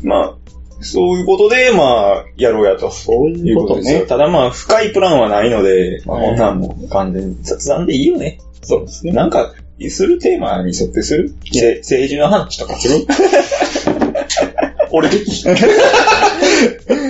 [0.02, 0.35] まあ、
[0.83, 2.90] そういうことで、まあ、やろうやと。
[2.90, 3.80] そういいううこと。
[3.80, 4.00] ね。
[4.09, 8.38] ただまあ、深いプランはないので、まあ、はいこんなんもう完全に雑談でいいよね。
[8.62, 9.12] そうですね。
[9.12, 9.52] なんか、
[9.88, 11.35] するテーマに沿ってする？
[11.52, 13.06] せ政治の話とかする？
[14.92, 15.44] 俺でき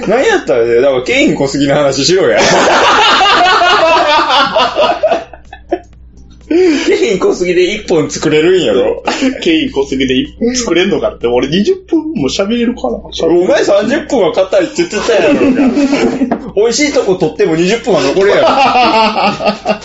[0.09, 2.39] 何やったらね、だから、ケイン小杉の話しろや。
[6.51, 9.05] ケイン小杉で一本作れるんやろ。
[9.41, 13.11] ケイン小杉で一本作れんのかって、俺20分も喋れるかなお
[13.45, 15.41] 前30分は硬いって言ってたやろが。
[16.57, 19.81] 美味しいとこ取っても20分は残るや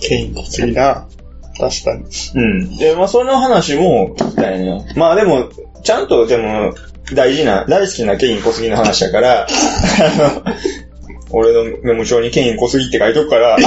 [0.00, 1.06] ケイン小杉な。
[1.58, 2.02] 確かに。
[2.02, 2.08] ろ。
[2.34, 2.76] うん。
[2.76, 4.84] で、まあその話も聞きたいのよ。
[4.96, 5.48] まあでも、
[5.82, 6.74] ちゃんとでも、
[7.12, 9.48] 大事な、大好きなケイン小杉の話だから、あ
[10.16, 10.42] の、
[11.30, 13.58] 俺のメモ帳にケイン小杉って書いとくから、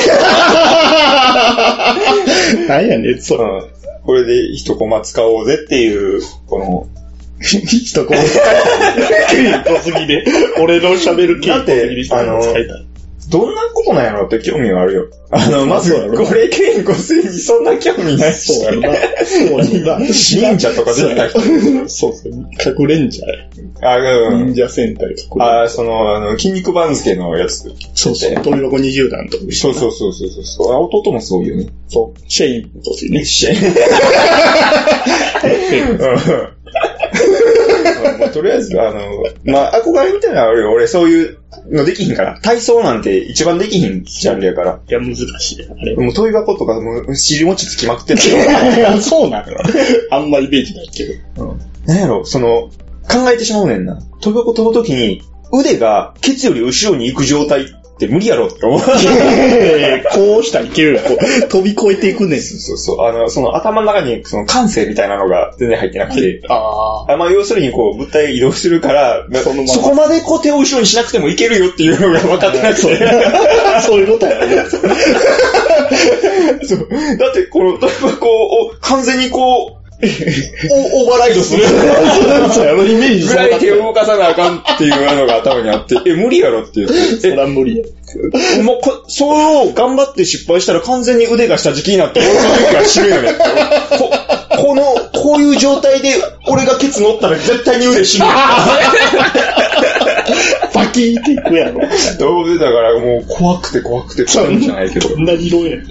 [2.68, 3.40] なんやねん、そう。
[3.42, 6.88] うんこれで一コマ使おうぜっていう、この、
[7.42, 8.16] 一こう。
[9.30, 10.24] ケイン小杉で、
[10.62, 12.86] 俺の喋るケイン小杉にしたら使いたい。
[13.30, 15.06] どんなことなんやろって興味があるよ。
[15.32, 18.54] あの、 まず、これケイン小杉にそんな興味ないし。
[18.54, 18.88] そうやろな。
[19.26, 20.06] そうやな。
[20.06, 21.40] 忍者とか出てた人。
[21.90, 22.34] そうそう。
[22.80, 23.26] 隠れんじゃ
[23.82, 24.46] あ、うん。
[24.54, 27.72] 忍者戦隊隠れんあ、その、あの、筋肉番付のやつ。
[27.94, 28.36] そうそう。
[28.36, 29.38] 飛び箱20段と。
[29.52, 30.74] そうそうそうそうそうそう。
[30.74, 31.68] あ弟もそうよね。
[31.90, 32.20] そう。
[32.28, 33.26] シェイン小杉ね。
[33.26, 33.54] シェ
[38.20, 39.00] まあとりあえず、あの、
[39.44, 40.72] まあ、憧れみたいなのあるよ。
[40.72, 41.38] 俺、そういう
[41.70, 42.40] のできひんから。
[42.42, 44.80] 体操なんて一番できひんジャンルやから。
[44.88, 45.68] いや、難しいね。
[45.70, 45.96] あれ。
[45.96, 49.60] もう飛び箱とか、もう尻餅つきまくってたいや、 そうなのよ。
[50.12, 51.58] あんまイメージないけど。
[51.86, 52.70] なんやろ、その、
[53.10, 54.00] 考えてしまうねんな。
[54.22, 57.66] 飛び箱飛ぶときに、腕がケツより後ろに行く状態
[57.98, 58.80] って無理やろって思う。
[58.80, 58.86] こ
[60.38, 61.00] うしたらいけるよ。
[61.00, 61.18] こう
[61.50, 62.42] 飛び越えていくねん。
[62.42, 63.08] そうそうそう。
[63.08, 66.44] あの、その頭の中に、その感性みたいなのが全然入ってなくて。
[66.48, 67.12] ああ。
[67.12, 72.82] あまあ、要するにこう、物体移動するから、そのままそこまでこう手を後ろにしなくてもいけるよっていうのが分かってなくて。
[73.82, 74.64] そういうことやね。
[74.70, 74.78] そ
[76.76, 76.88] う。
[77.18, 80.04] だって、この飛び箱を完全にこう、お
[81.04, 81.64] オーバーライドする。
[82.54, 86.90] そうやろ、イメージぐらい手を動かさなあかんっていうのが頭にあって、え、無理やろっていう。
[87.20, 87.84] そら無理や。
[88.58, 93.34] え、もうこ、それを頑張って失敗したら完全に腕が下敷きになって、俺の時が死ぬよね。
[93.98, 94.12] こ、
[94.56, 94.84] この、
[95.14, 96.14] こういう状態で
[96.48, 98.26] 俺がケツ乗ったら絶対に腕死ぬ。
[98.26, 98.32] バ
[100.94, 101.82] キーっていくやろ。
[102.20, 105.10] どうせだからもう怖くて怖くて怖いんじゃないけど。
[105.10, 105.88] どんな理論やねん。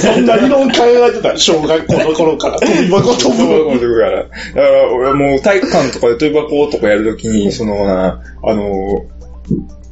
[0.00, 3.70] そんな理論考えてた小学校の頃から飛び箱飛ぶの。
[3.74, 9.06] だから、だから俺もう体育館とかで飛び箱とかやるときに、そのな、あの、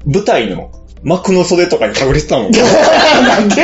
[0.06, 0.70] 舞台の
[1.02, 2.50] 幕の袖とかに隠れてたもん。
[2.52, 3.62] なんで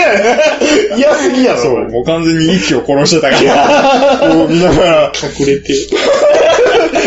[0.96, 1.58] 嫌すぎやろ。
[1.58, 5.74] そう、もう完全に息を殺してたから、 こう見ながら、隠れて。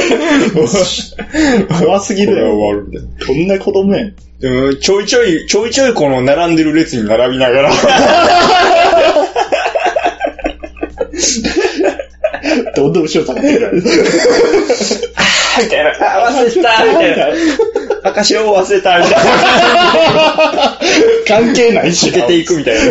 [1.79, 2.55] 怖すぎるよ。
[2.55, 3.25] 終わるみたいな。
[3.25, 4.15] どんな子供やん。
[4.39, 7.71] でも、ちょいちょい、ちょいちょいこの並んでる列に並びながら、
[12.75, 13.83] どんどん後ろ下がってくる。
[15.63, 15.91] みたいな、
[16.25, 17.27] あ、忘れてたみたいな。
[18.03, 20.79] 赤白を忘れた、みたいな。
[21.27, 22.09] 関係ないし。
[22.09, 22.81] 抜けていくみたいな。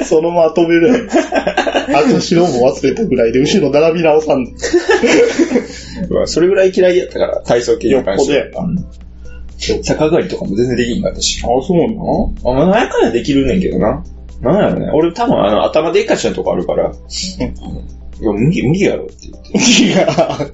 [0.06, 1.08] そのまま止めるやん。
[2.06, 4.50] 赤白も忘れたぐらいで、後ろ並び直さんの。
[6.10, 8.76] うわそれぐらい嫌いやったから、体操系にっぽどやなうん
[9.82, 11.42] 逆上がりとかも全然できんかったし。
[11.42, 11.84] あ、そうな
[12.62, 14.04] あ、まあ、かんやできるねんけどな。
[14.52, 14.90] なんやろね。
[14.92, 16.92] 俺多分あの、頭でっかちなとこあるから。
[18.20, 19.58] いや、無理、無理やろって言って。
[19.84, 20.06] いや、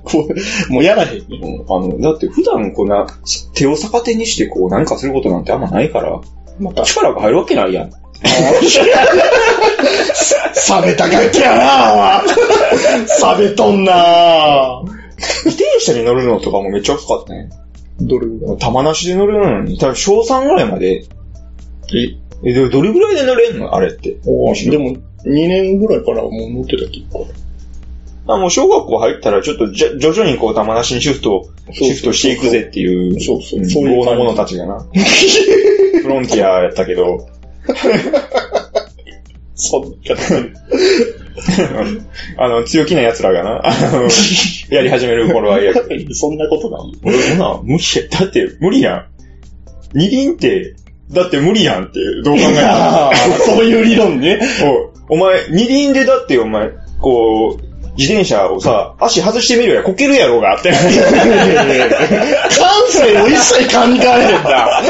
[0.02, 0.26] こ
[0.68, 1.20] う、もうやらへん
[1.68, 3.06] あの、だって普段こんな、
[3.54, 6.18] 手を逆手にしてこう何かすることなんてあんまないから、
[6.58, 7.90] また、力が入るわけないやん。
[8.20, 8.28] 冷
[10.86, 12.22] めた楽器やな
[13.38, 14.82] 冷めとんな
[15.44, 17.48] 自転車に乗るのとかもめっちゃ遅かったね。
[18.00, 18.26] どれ
[18.58, 21.06] 玉なしで乗れるのに、多分小3ぐらいまで。
[21.92, 23.74] ええ、でもどれぐらいで乗れんの？
[23.74, 24.16] あれって。
[24.26, 27.26] おーでも、2年ぐらいからもう乗ってた結構。
[28.26, 34.54] あもう小学校入ったらちょっとじゃ徐々にこう玉なしにシフト、シフトしていくぜっていう、そうそう、んそういう豪の者たち。
[34.54, 34.80] ちがな。
[36.02, 37.26] フロンティアやったけど、
[39.54, 39.88] そんな
[42.36, 43.62] あの、強気な奴らがな、
[44.70, 45.72] やり始める頃はや
[46.12, 46.92] そんなことない。
[47.04, 49.06] 俺そんな、無理や、だって無理やん。
[49.94, 50.74] 二輪って、
[51.12, 53.10] だって無理やんって、どう考えたら。
[53.44, 54.38] そういう理論ね。
[55.08, 56.70] おお前、二輪でだってお前、
[57.00, 60.70] こう、自転車をさ、足外してみるや、こけるやろうがって。
[60.70, 60.78] 感
[62.88, 64.82] 性を一切感じられへんな。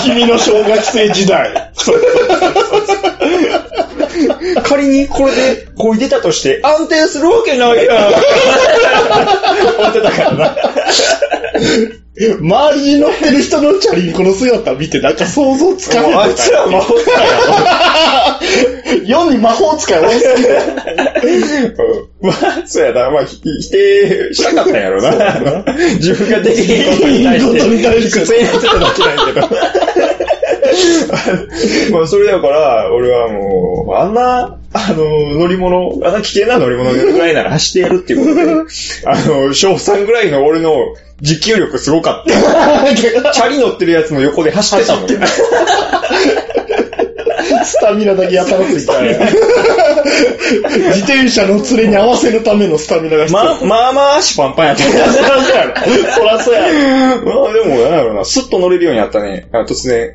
[0.00, 1.72] 君の小学生時代。
[4.62, 7.96] 仮にこれで漕いでたとして安定するわけないやん。
[9.78, 10.56] 思ってたからな。
[12.16, 17.14] 周りに乗ってる人のチャリンコの姿見てなんか想像つかへんもうあいつら魔法使い
[19.08, 21.84] や世に魔法使い多すぎ。
[22.20, 23.10] まあ、そうやな。
[23.10, 25.64] まあ、ひ否定したかったんやろな。
[25.96, 27.58] 自分ができへんことに対して。
[27.58, 29.48] ことに対して苦戦してただけなんやけど。
[31.92, 38.52] まあ、それだから、俺はもう、あんな、あの、乗り物、あんな危険な乗り物ぐらいなら走ってやるっていうことで、
[39.06, 40.76] あの、小3ぐらいの俺の
[41.20, 42.94] 持久力すごかった。
[43.32, 45.08] チャリ乗ってるやつの横で走ってたもん。
[47.64, 53.44] スタミナだけやたらついたんや自転車の連れに合わせるためのスタミナが必要。
[53.44, 54.82] ま、まあまあ足パンパンやった。
[54.82, 55.74] そらそうやろ。
[56.12, 56.60] そらそうや
[57.20, 57.44] ろ。
[57.44, 59.48] まあでも、なんやろな、スッと乗れるようになったね。
[59.52, 60.14] あ突然。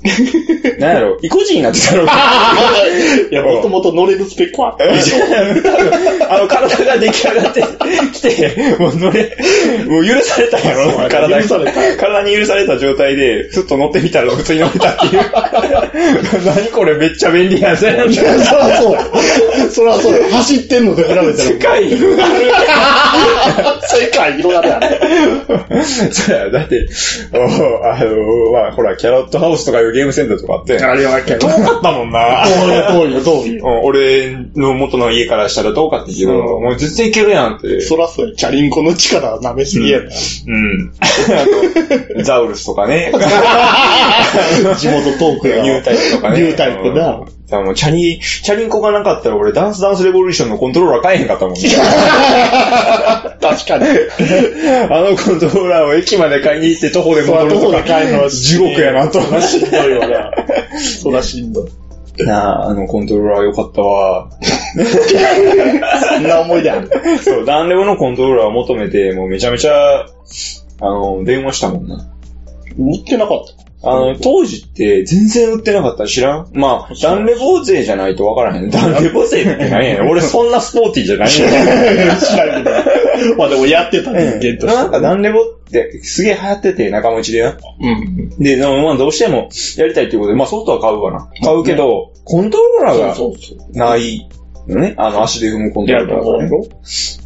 [0.78, 2.12] なんやろ、意固地になってたのか。
[3.30, 4.76] いや、もともと乗れるスペックはあっ
[6.28, 6.34] た。
[6.34, 7.64] あの、体が出来上がって
[8.12, 9.36] きて、もう乗れ、
[9.86, 15.22] もう許されたんやろ、体に許された体に許された状態で、スッと乗ってみたら普通に乗れたっていう。
[16.46, 18.04] 何これめっちゃ便利やぜ。
[18.08, 19.06] いやそらそうや。
[19.70, 20.28] そらそうや。
[20.30, 21.32] 走ってんのと比べたら。
[21.32, 22.32] 世界広がる。
[23.82, 25.84] 世界広がるやん。
[25.84, 26.88] そうや、だって、
[27.32, 27.38] お
[27.86, 31.48] あの、まあ、ほら、キャロットハウスとかいうゲームセンターとかあって、あれはけど。
[31.48, 32.44] 遠かったもんな。
[32.90, 33.66] 遠いよ、遠いよ。
[33.66, 37.80] うん俺の元の家からしたら遠かったけど、うんもう全然いけるやんって。
[37.80, 38.36] そらそうや。
[38.36, 40.06] チャリンコの力舐めすぎやな。
[40.06, 40.92] うん。
[41.00, 43.12] あと、 ザウルスとかね。
[44.78, 45.62] 地元トークや。
[45.62, 46.42] ニュータイプとかね。
[46.42, 47.39] ニュータイプなうん。
[47.50, 51.54] だからもうチャリ、チャリンコがなかったら俺ダンスダンスレボリューションのコントローラー買えへんかったもん。
[51.58, 51.70] 確
[53.66, 53.86] かに。
[54.88, 57.82] あのコントローラーを駅まで買いに行って徒歩で戻るとか
[58.30, 59.20] 地獄やなと。
[59.40, 60.30] しんどいわな。
[60.78, 62.24] そらしんどい。
[62.24, 64.30] なあ、あのコントローラー良かったわ。
[66.14, 66.90] そんな思い出ある。
[67.22, 70.06] そう、ダンレボのコントローラーを求めて、もうめちゃめちゃ、あ
[70.80, 72.06] の、電話したもんな。
[72.78, 73.69] 売ってなかった。
[73.82, 76.50] あの、当時って全然売ってなかった知らん？
[76.52, 78.68] まあ、ダンレボ勢じゃないとわからへん。
[78.68, 80.08] ダンレボ勢って何やねん。
[80.10, 81.28] 俺そんなスポーティーじゃない
[82.06, 82.18] ねん。
[82.18, 83.36] 知らんけど。
[83.36, 85.00] まあでもやってた人間となんかして。
[85.00, 87.56] ダンレボってすげえ流行ってて、仲間内でな。
[87.80, 88.28] うん。
[88.38, 91.28] で、なまあどうしてもやりたいっていうことで、まあソフトは買うわな。
[91.42, 92.98] 買うけど、コントローラー
[93.72, 93.88] が。
[93.88, 94.28] ない
[94.68, 94.94] のね。
[94.98, 96.50] あの足で踏むコントローラーがね。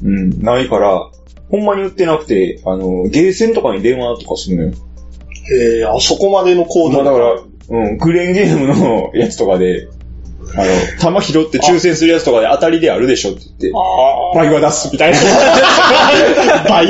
[0.04, 1.10] うん、ないから、
[1.50, 4.72] ほんまに売ってなくて、あの、ゲーセンとかに電話とかするのよ。
[5.50, 9.88] ええ、あそこまでのコードまあだから、うん、クレーンゲームのやつとかで、
[10.56, 10.64] あの、
[11.00, 15.18] 弾拾って抽選するやつとかで当たりであるでしょって言って、あ倍は出すみたいな。
[15.18, 16.88] あ、倍。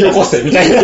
[0.00, 0.82] よこせみたいな。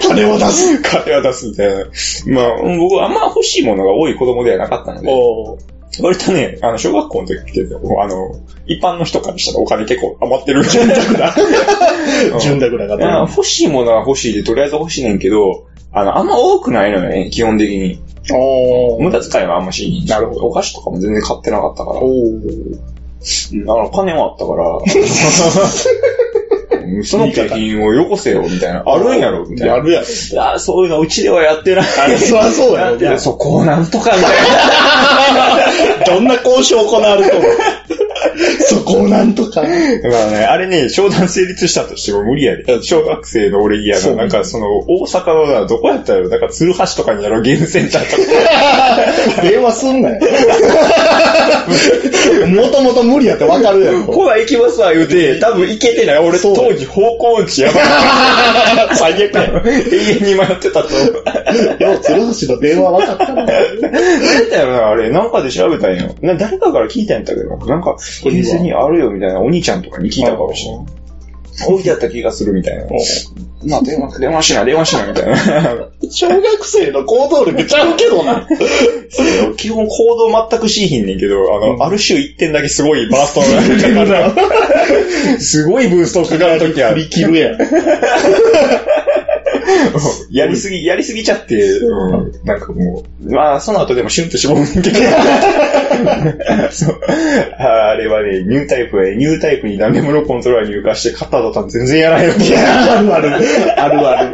[0.00, 0.82] 金を出す。
[0.82, 1.84] 金は出すみたいな。
[2.26, 5.58] まあ、うん僕はあんま欲しいものが多い子供ではなかったので、お
[6.02, 7.66] 割とね、あの、小学校の時って、
[8.00, 8.34] あの、
[8.66, 10.64] 一般の人からしたらお金結構余ってる。
[10.64, 11.34] 潤沢だ。
[12.32, 13.36] うん潤沢なまあ方。
[13.36, 18.00] 欲しいものは欲しいで、とりあえず欲しいねんけど、あの、あんま多くないのよね、基本的に。
[18.32, 20.06] お無駄遣いはあんましい。
[20.06, 22.00] なるほどお菓子とかも全然買ってなかったから。
[22.00, 22.94] おうん
[23.62, 24.78] あの、金はあったから。
[27.04, 28.82] その景品をよこせよ、みたいな。
[28.86, 29.74] あるんやろ、みたいな。
[29.76, 30.06] やるやろ。
[30.06, 31.84] いや、そういうのうちではやってない。
[31.84, 34.32] あそりゃそうやろやそこをなんとか、みたい
[36.04, 36.04] な。
[36.14, 37.48] どんな交渉行われとんの
[38.74, 39.62] そこをなんとか。
[39.62, 42.82] まあね、あれね、商談成立したとしても無理やで。
[42.82, 48.22] 小学生の俺嫌な、なんかその、大阪のな、どこやったら、なんか鶴橋とかにやろうゲームセンターとか。
[49.48, 50.20] 電話すんなよ。
[52.48, 54.02] もともと無理やってわかるやろ。
[54.04, 56.18] ほら行きますわ、言うて、多分行けてない。
[56.18, 57.84] 俺当時方向音痴やばい。
[58.96, 59.62] 最悪や。
[59.64, 59.70] 永
[60.20, 61.82] 遠に迷ってたと思う。
[61.82, 63.44] よう、鶴橋の電話分かったな。
[63.46, 65.10] 何だよな、あれ。
[65.10, 66.14] なんかで調べたんよ。
[66.22, 70.86] な誰かから聞いたんやったけど、なんか、こには平成にあるよみたいな、お兄ちゃんとかに聞いたかもしれない。
[71.68, 72.84] 置いてあった気がするみたいな。
[73.66, 75.36] まあ、電話、電話しな、電話しな、みたいな。
[76.10, 78.46] 小学生の行動力ちゃうけどな。
[79.56, 83.52] 基本行動全くしいひんねんけど、あの、うんある種一点だけすごいバーストがか
[84.06, 84.32] か
[85.36, 85.40] る。
[85.40, 87.58] すごいブーストかかるときは振、り切るやん。
[90.30, 94.94] やりすぎ、やりすぎちゃって、うん、なんかもう、まあ、その後でもシュンと絞るんだけど。
[96.70, 97.00] そう。
[97.58, 102.34] あれはね、ニュータイプはね、ニュータイプにダメモノコントローラー入荷して買った途端全然やらないよ。
[102.34, 103.28] いや、あるある。
[103.80, 104.32] あるある。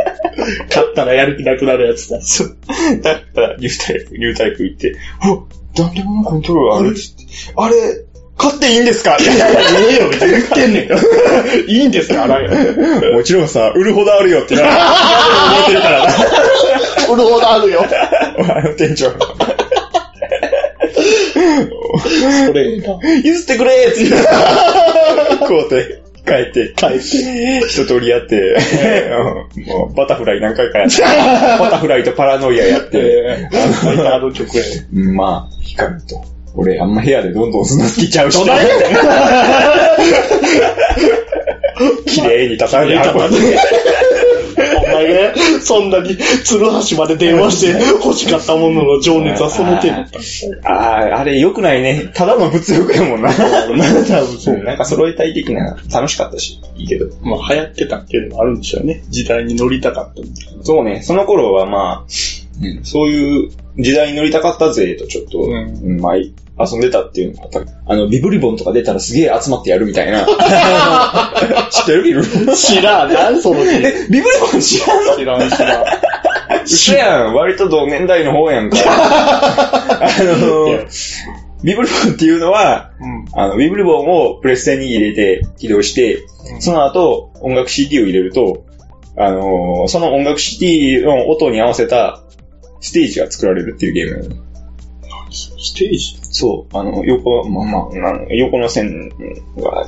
[0.68, 2.18] 勝ったらやる気なくなるやつだ。
[3.02, 5.38] だから、ニュータイプ、ニュータイプ行って、あ、
[5.74, 7.24] ダメモノコントローラーあるっつって、
[7.56, 7.74] あれ、
[8.40, 9.16] 買っていいんですか？
[9.20, 9.24] え
[9.92, 10.88] えよ、別に言ってんねん。
[11.70, 12.24] いいんですか？
[12.24, 12.50] あらよ。
[13.12, 16.14] もちろんさ、売るほどあるよってな、 思ってるからな。
[17.12, 17.84] 売るほどあるよ。
[18.48, 19.10] あの店長。
[22.46, 22.76] それ。
[23.24, 24.04] 譲ってくれーって
[25.38, 28.36] 言こうて、帰って、帰って、一通りやって、
[29.56, 33.48] うんもうバタフライ何回かやって、バタフライとパラノイアやって、
[34.12, 34.64] あの曲や。
[34.94, 36.22] うんまあ、光ると。
[36.54, 38.38] 俺、あんま部屋でどんどん砂つけちゃうし。
[38.38, 38.84] どないやね
[42.06, 43.58] 綺麗に畳んで運んで。
[44.60, 50.10] お前が、そんなに、鶴橋まで電話して欲しかったものの情熱はその程度だっ
[50.62, 50.70] た。
[50.70, 52.10] ああ、あれ良くないね。
[52.14, 53.32] ただの物欲やもんな。
[53.32, 57.06] 多分そうなんか揃えたい的な、楽しかったし、いいけど。
[57.22, 59.02] まあ流行ってたっていうのもあるんでしょうね。
[59.08, 60.64] 時代に乗りたかったみたいな。
[60.64, 62.10] そうね、その頃はまあ、
[62.84, 67.72] そういう時代に乗りたかったぜとちょっと、うんうんまあ、遊んでたっていうのがあった。
[67.86, 70.26] あの、ビブリボンとか出たらすげえ集まってやるみたいな。
[71.70, 72.02] 知ってる？
[72.02, 73.70] ビブリボン知らん、何そのビブ
[74.10, 75.16] リボン知らんの？
[75.16, 75.84] 知らん、知らん。
[76.64, 77.34] 一緒やん。
[77.34, 78.76] 割と同年代の方やんか。
[78.86, 80.80] あのいや
[81.62, 83.24] ビブリボンっていうのは、うん。
[83.34, 86.24] あの、ビブリボンをプレステに入れて起動して、
[86.58, 88.64] その後音楽 CD を入れると、
[89.16, 92.22] あのーその音楽 CD の音に合わせた
[92.80, 94.44] ステージが作られるっていうゲーム。
[95.32, 96.18] ステージ？
[96.32, 99.10] そう、あの、横、まあまあ、横の線
[99.56, 99.86] が、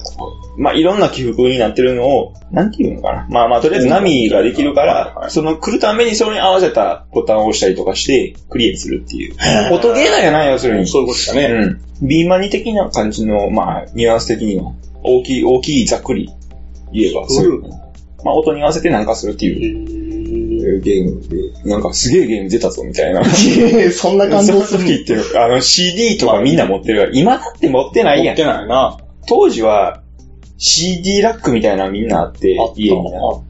[0.57, 3.27] まあ、いろんな起伏になってるのを、なんていうのかな。
[3.29, 9.35] まあまあ、とりあえず波ができるから、いその来るためにそれに合わせたボタンを押したりとかして、クリアするっていう。
[9.73, 10.87] 音ゲーなんやな、要するに。
[10.87, 11.81] そういうことだね。
[12.01, 12.09] うん。
[12.09, 16.31] ビーマニ的な感じの、まあ、ニュアンス的には、大きい、大きい、ざっくり
[16.93, 17.63] 言えば、そういう。
[18.25, 20.02] まあ、音に合わせてなんかするっていう
[20.65, 23.23] へゲームで、なんかすげえゲーム出たぞ、みたいな。
[23.23, 28.37] ー そんな感その時ってあの CD とかみんな持ってるから、今だって持ってないやん持っ。
[28.37, 28.97] てないな。
[29.29, 30.01] 当時は
[30.59, 33.43] CD ラックみたいなのみんなあって家になあっ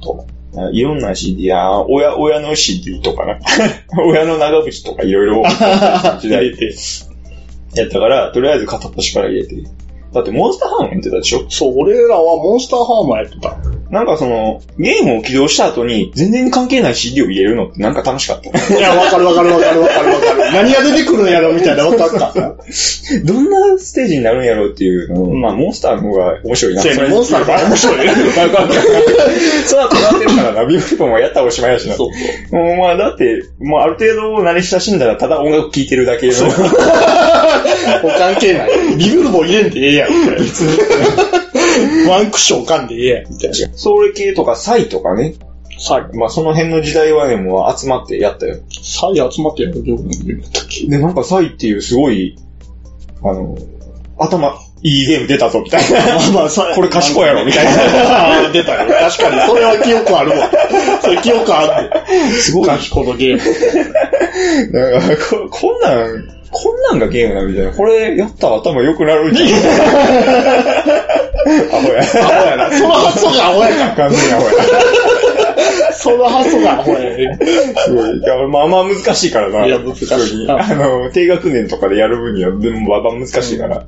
[0.54, 0.70] た。
[0.72, 3.38] いろんな CD や、親、親の CD とかな。
[4.06, 5.42] 親の長渕とかいろいろ
[6.20, 6.74] 時代入れて。
[7.74, 9.56] やったから、とりあえず片っ端から入れて。
[10.12, 11.46] だってモンスターハーモンやってたでしょ？
[11.48, 13.56] そう、俺らはモンスターハーマーやってた。
[13.92, 18.48] なんかその、ゲームを起動した後に全然関係ない CD を入れるのってなんか楽しかった。
[18.74, 20.50] いや、わかるわかるわかるわかるわかる。
[20.50, 22.32] 何が出てくるんやろみたいなわかった。
[22.32, 26.82] どんなステージになるんやろうっていうのを、うんまあモンスターの方が面白いな。
[27.10, 28.08] モンスターが面白い。
[28.08, 28.14] わ
[28.48, 28.72] か
[29.66, 31.94] そうだってなってるからな、ビブリポンはやったらおしまいやしな。
[31.94, 32.08] そう
[32.50, 32.62] そう。
[32.64, 36.44] もうまあだって、もうある程度慣れ親しんだらただ音楽聴いてるだけの。
[36.44, 36.54] もう
[38.16, 38.96] 関係ない。
[38.96, 40.10] ビブルボン入れんでええやん。
[40.40, 40.78] 別に。
[42.08, 43.32] ワンクッションかんでええやん。
[43.32, 43.56] みたいな。
[43.74, 45.34] それ系とかサイとかね。
[45.78, 46.16] サイ。
[46.16, 48.56] まあその辺の時代はね、もう集まってやったよ。
[48.82, 52.36] サイ集まってやるゲームだっけで、なんかサイっていうすごい、
[53.22, 53.56] あの、
[54.18, 56.00] 頭、いいゲーム出たぞ、みたいな。
[56.00, 56.74] まあまあ、サイ。
[56.74, 58.92] これ賢いやろみたいな出たよ。
[59.10, 59.40] 確かに。
[59.48, 60.50] それは記憶あるわ。
[61.00, 61.90] それ記憶ある。
[62.40, 62.66] すごい。
[62.68, 63.38] 賢いのゲー
[64.72, 64.72] ム。
[64.72, 67.72] なんかこ、こんなん、こんなんがゲームなみたいな。
[67.72, 69.48] これやったら頭良くなるんじゃん。
[71.72, 72.00] アホや。
[72.00, 72.70] アホやな。
[72.70, 74.08] その発想がアホやから。
[74.08, 74.52] 完全にアホや。
[75.92, 77.38] その発想がアホやね。
[77.76, 78.18] すごい。
[78.18, 79.66] いや、まあまあ難しいからな。
[79.66, 83.86] いや難しいあの、低学年とかでやる分には、でもまあまあ難しいから。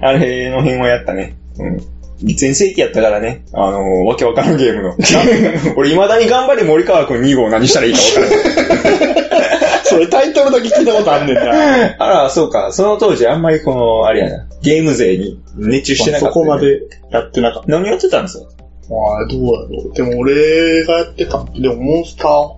[0.00, 1.36] あれの辺はやったね。
[1.58, 2.34] うん。
[2.34, 3.44] 全盛期やったからね。
[3.52, 4.96] あの、わけわからんゲームの。
[5.76, 9.24] 俺未だに頑張れ森川くん2号何したらいいかわからない。
[9.84, 11.42] それタイトルだけ聞いたことあんねんな。
[11.98, 12.72] あら、そうか。
[12.72, 14.46] その当時あんまりこの、あれやな。
[14.64, 16.58] ゲーム勢に熱中してなかった、そこま。
[16.58, 17.68] でやってなかった。
[17.68, 18.46] 何やってたんですか？
[18.90, 19.94] ああ、どうやろう。
[19.94, 21.44] でも俺がやってた。
[21.54, 22.52] でもモンスター、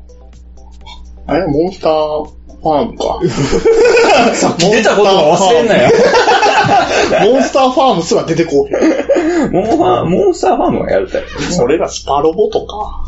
[1.27, 3.21] あれモンスターファームか。
[4.71, 5.91] 出たことは忘れんなよ。
[7.33, 9.51] モンスターファームすら出てこう。
[9.53, 11.25] モンファモンスターファームはやるたよ。
[11.51, 13.05] それがスパロボとか、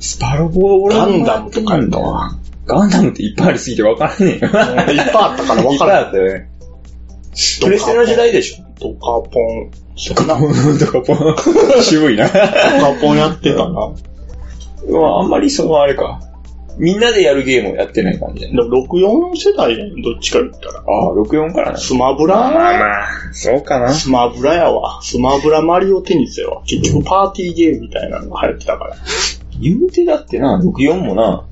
[0.00, 2.30] スパロボ俺ガンダムとかやったわ。
[2.66, 4.46] ガンダムっていっぱいありすぎて分からんねえよ。
[4.46, 6.04] いっぱいあったから分 いっぱいからん。
[6.06, 6.48] あったよね。
[7.60, 8.64] プレステの時代でしょ。
[8.78, 9.70] ドカポン。
[10.08, 10.24] ドカ
[10.78, 11.36] とかポン。
[11.82, 12.28] 渋いな。
[13.00, 13.92] ポンやってたな。
[14.90, 16.20] まああんまりそのあれか。
[16.78, 18.54] みんなでやるゲームをやってない感じだね。
[18.54, 20.80] でも64世代やんどっちか言ったら。
[20.80, 21.78] ああ、64からな。
[21.78, 23.92] スマブまあまラあまあ、そうかな。
[23.92, 25.00] スマブラやわ。
[25.02, 26.62] スマブラマリオテニスやわ。
[26.64, 28.96] 結局パーティーゲームみたいなのが流行ってたから。
[29.60, 31.44] 言うてだってな、64もな、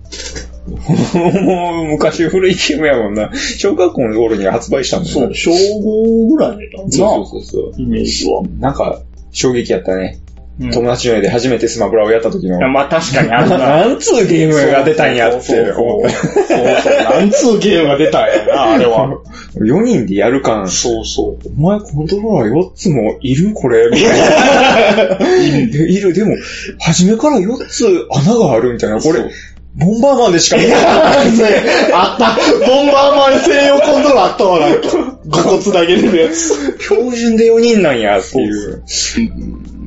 [0.70, 3.30] も う昔古いゲームやもんな。
[3.56, 5.10] 小学校の頃に発売したもんね。
[5.12, 6.90] そう、小5ぐらいだったな。
[6.90, 8.42] そうそうそうイメージは。
[8.58, 9.00] なんか、
[9.32, 10.18] 衝撃やったね。
[10.60, 12.60] うん友達の家で初めてスマブラをやった時の。
[12.68, 13.56] まあ確かにあるな。
[13.86, 16.10] なんつうゲームが出たんやって思った。
[16.10, 17.18] そうそう。
[17.18, 19.08] なんつうゲームが出たんやな、あれは。
[19.56, 20.68] 4人でやる感。
[20.68, 21.48] そうそう。
[21.58, 23.88] お前コントローラー4つもいるこれ？
[23.90, 25.80] みたいな。
[25.86, 26.12] いる。
[26.12, 26.34] でも、
[26.78, 29.00] 初めから4つ穴があるみたいな。
[29.00, 29.20] これ、
[29.76, 30.74] ボンバーマンでしか見ない。
[31.92, 32.34] あった
[32.66, 34.88] ボンバーマン専用コントローあったわ、なんか。
[35.26, 36.78] 5個つなげれるやつ。
[36.80, 38.82] 標準で4人なんやっていう。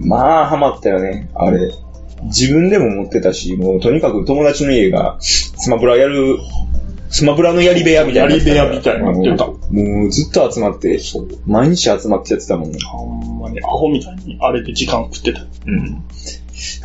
[0.06, 1.72] まあ、ハマったよね、あれ。
[2.24, 6.38] 自分でも持ってたし、もうとにかく友達の家がスマブラやる、
[7.10, 8.32] スマブラのやり部屋みたいな。
[8.32, 11.00] やり部屋みたいになってたもうもうずっと集まって、
[11.46, 12.80] 毎日集まってやってたもんね。
[12.82, 15.42] ほんまにアホみたいに、あれで時間食ってた。
[15.42, 16.04] うん。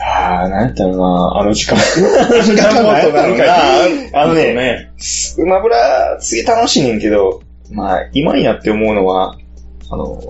[0.01, 1.77] ああ、なんやったろな、あの時間。
[1.77, 9.37] あの時間もっとなあのね、スマブラ、すげえ楽しいねんけど、まあ、今になって思うのは、
[9.91, 10.21] あの、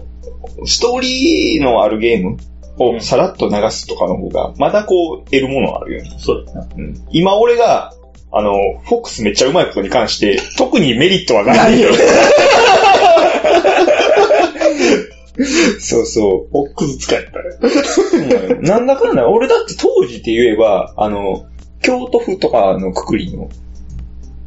[0.65, 2.37] ストーリーのあるゲーム
[2.79, 6.17] をさらっと流すとかの方が、まだこう、得るものはあるよね。
[6.19, 6.69] そうだな。
[6.77, 7.93] うん、今俺が、
[8.31, 8.53] あの、
[8.85, 11.91] フォックスめっちゃ上手いことに関して、特にメリットはないよ。
[15.81, 16.53] そうそう。
[16.53, 18.55] ボックス使えたよ。
[18.59, 21.47] うんなんだかんだ、俺だって当時って言えば、あの、
[21.81, 23.49] 京都府とかのくくりの、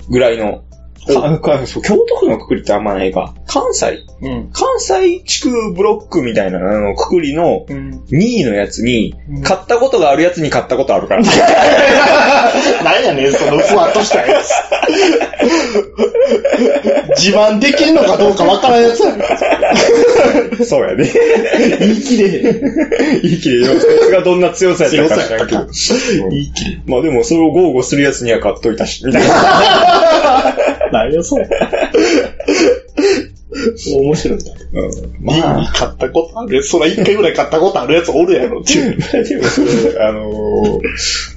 [0.09, 0.63] ぐらいの、
[1.07, 3.33] 京都府のくくりってあんまないか。
[3.47, 4.49] 関西うん。
[4.53, 8.03] 関西地区ブロックみたいなあのくくりのうん。
[8.11, 11.23] 2位のやつにうん、買ったことがあるやつに買ったことあるから。
[12.83, 14.51] なんやねん、そのふわっとしたやつ。
[17.17, 19.15] 自慢できんのかどうかわからんやつや。
[20.65, 21.09] そうやね。
[21.79, 23.25] 言い切れへん。
[23.25, 23.79] いいきれよ。
[23.79, 25.67] そいつがどんな強さやったか知らんけど。
[26.29, 26.81] 言い切れ。
[26.85, 30.55] まあでもそれを豪語するやつには買っといたし、みたいな。
[30.91, 31.47] 何やそれ。
[33.73, 34.51] 面白いな。
[34.51, 34.91] うん
[35.21, 39.23] リンに買ったことあるやつ、そら一回ぐらい買ったことあるやつおるやろっていう。
[39.23, 40.81] でもそれ、あのー、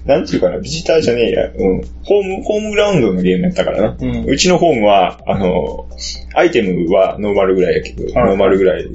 [0.07, 1.47] なんていうかな、ビジターじゃねえや。
[1.49, 1.83] うん。
[2.05, 3.97] ホーム、ホームグラウンドのゲームやったからな。
[4.01, 8.87] うんうちのホームは、あのー、アイテムはノーマルぐらいやけど、はいノーマルぐらい。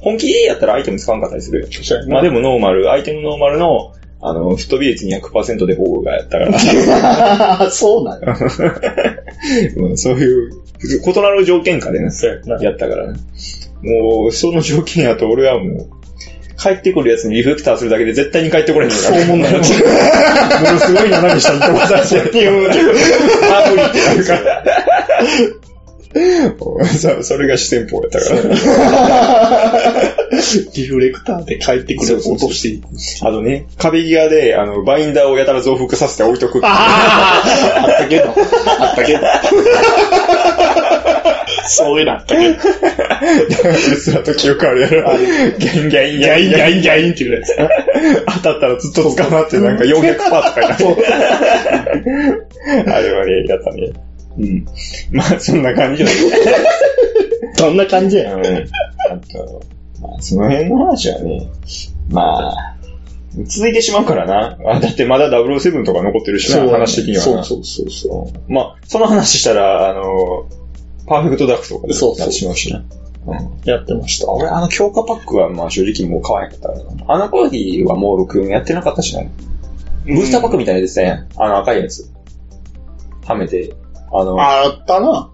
[0.00, 1.66] 本気でやったらアイテム使わんかったりする
[2.08, 8.36] まあでもノーマル、アイテムノーマルの、あの、吹っ飛び率200%で保護がやったから、 そうなんや。
[9.76, 12.10] うんそういう、異なる条件下でね、
[12.60, 13.18] やったからね。
[13.82, 15.90] もう、その条件やと俺はもう、
[16.56, 19.02] 帰ってくるやつにリフレクターするだけで絶対に帰ってこれへんから。
[19.02, 22.52] そう思んないものすごい斜め下に飛ばされて、って、あ、
[23.70, 24.64] 無理ってなるから。
[26.86, 28.36] そそれが四川法やったから。
[30.74, 32.86] リフレクターで帰ってくる落としていく。
[33.22, 36.72] あとね、壁際で、あの、バインダーをやたら増幅させて置いとくっていう。
[36.72, 37.42] あ
[37.90, 38.28] ったけど。
[38.78, 39.18] あったけど。
[41.64, 42.54] そういうのあったけど。
[42.54, 45.18] うっすらと記憶あるやろ。
[45.58, 47.56] ギャンギャンギギャインギャンギャインギャインっていうやつ。
[48.36, 52.46] 当たったらずっと捕まってなんか400%とかになる。
[52.86, 53.92] あれはね、やったね。
[54.38, 54.66] うん。
[55.10, 56.16] まあ、そんな感じだね。
[57.56, 58.44] どんな感じやうん。
[58.44, 58.48] あ
[59.32, 59.62] と、
[60.00, 61.48] まあ、その辺の話はね、
[62.10, 62.74] まあ、
[63.42, 64.56] 続いてしまうからな。
[64.64, 67.22] あだってまだ007とか残ってるしな、話的にはな。
[67.22, 70.46] そうそうそうそまあ、その話したら、あの、
[71.06, 72.82] パーフェクトダックとかでそうそうなってしまうしな。
[73.26, 73.36] うん。
[73.36, 73.50] う。
[73.64, 74.30] やってました。
[74.30, 77.04] 俺、あの強化パックは、まあ正直もう買わへんかったからな。
[77.08, 79.22] あの頃はもう64やってなかったしな。
[80.04, 81.26] ブースターパックみたいなやつね。
[81.36, 82.10] あの赤いやつ。
[83.24, 83.74] はめて。
[84.16, 85.10] あの、あったな。
[85.10, 85.32] なんか。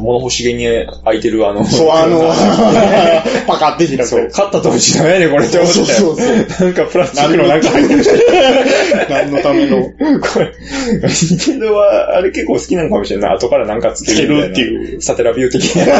[0.00, 0.64] 物欲しげに
[1.04, 2.22] 開いてるあの、そう、あの、
[3.46, 4.06] パカって開く。
[4.06, 6.16] そう、買った当時ダメやねこれって思ってそうそう
[6.48, 8.04] そなんかプラスチックのなんか入ってる。
[9.10, 9.82] 何のための。
[9.82, 10.52] これ、
[11.02, 13.36] ニンテンドーはあれ結構好きなのかもしれんない。
[13.36, 15.84] 後からなんかつけるっていうサテラビュー的な。
[15.84, 15.90] 好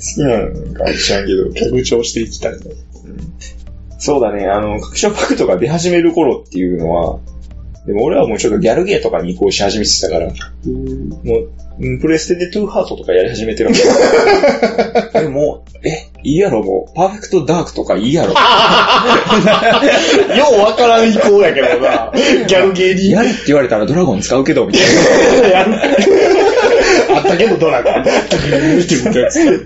[0.00, 1.70] きなのかもしれんけど。
[1.70, 2.58] 拡張していきたいね。
[4.00, 7.20] そうだね、あの、拡張パックとか出始める頃っていうのは、
[7.86, 13.76] でも俺はもうちょっとギャルゲーとかに移行し始めてたから、もう、うんプレステでトゥーハートとかやり始めてるわ
[15.12, 15.20] け。
[15.20, 18.30] でも、え、いいやろ、もう、パーフェクトダークとかいいやろ。
[18.30, 18.36] よ
[20.56, 22.12] うわからん意向やけどな。
[22.46, 23.10] ギャルゲーに。
[23.10, 25.82] やれって言われたらドラゴン使うけど、みたいな。
[27.16, 27.94] あったけどドラゴン。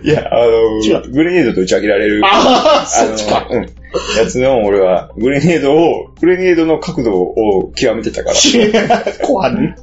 [0.02, 2.22] いや、あの、グレネードと打ち上げられる。
[2.24, 3.46] ああ、そのっちか。
[3.50, 3.62] うん。
[3.62, 8.36] やつの俺は、グレネードを、グレネードの角度を極めてたから。
[9.26, 9.74] 怖いね。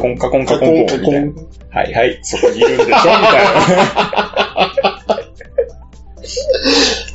[0.00, 1.32] コンカコンカコンコンみたいな。
[1.72, 3.20] はいはい、そこにいるんでしょみたいな。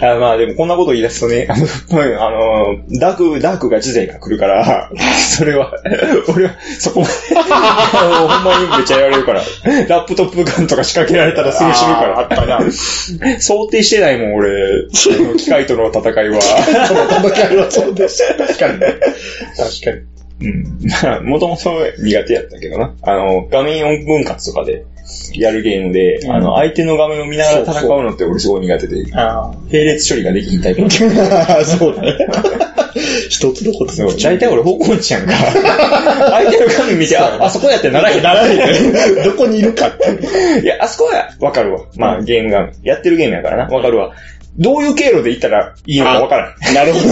[0.00, 1.66] あまあでもこんなこと言い出すとね、あの、
[2.26, 4.90] あのダーク、ダークが時代が来るから、
[5.36, 5.72] それは、
[6.34, 9.42] 俺はそこまで、ほんまにめっちゃやられるから、
[9.88, 12.20] ラップトップガンとか仕掛けられたらすぐ死ぬから。
[12.20, 12.60] あったな。
[13.40, 14.88] 想定してないもん、俺、
[15.36, 16.40] 機械との戦いは。
[16.40, 18.34] その戦いはそうでした。
[18.34, 18.86] 確かにね。
[19.56, 20.20] 確かに。
[20.42, 20.64] うん。
[21.02, 22.94] まあ、もともと苦手やったけどな。
[23.02, 24.84] あの、画面4分割とかで
[25.34, 30.88] やるゲームで、うんあの、相手の画面を見ながら戦うのって俺すごい苦手で、あ並列処理ができひんタイプ。
[30.90, 32.16] そうだね。
[33.28, 35.32] 一つのことそう、大体俺方向音痴やんか。
[36.30, 38.22] 相手の画面見て、あ、あそこやってならへん。
[38.22, 38.64] ならへんね。
[39.24, 40.60] どこにいるかって。
[40.62, 41.80] いや、あそこはわかるわ。
[41.96, 43.74] まあ、ゲームが、やってるゲームやからな。
[43.74, 44.12] わかるわ。
[44.58, 46.74] どういう経路で行ったらいいのかわからん。
[46.74, 47.06] なるほど。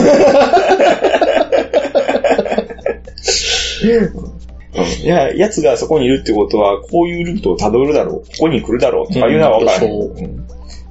[5.02, 9.84] いや、奴がそこにいるってことは、こういうルートを辿るだろう、ここに来るだろうとかいうのはわからん。
[9.84, 10.48] うんうん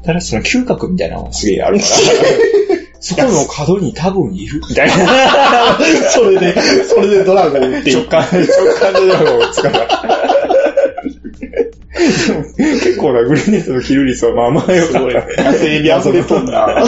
[0.08, 1.90] ただその嗅覚みたいなのがすげえあるから、
[3.02, 4.96] そこの角に多分いるみたいな。
[6.10, 6.56] それで、
[6.88, 7.94] それでドラゴン打って。
[7.94, 8.30] 直感、直
[8.80, 9.88] 感でドラゴンを打つから。
[12.28, 12.44] でも
[12.80, 15.52] 結構なグレネードのキル率はまあまあ良かった。
[15.52, 16.86] 野生に遊べとんな。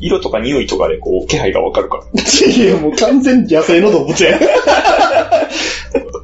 [0.00, 2.04] 色とか匂いとかでこう、気配がわかるから。
[2.04, 4.38] いや、もう完全に野生の動物や。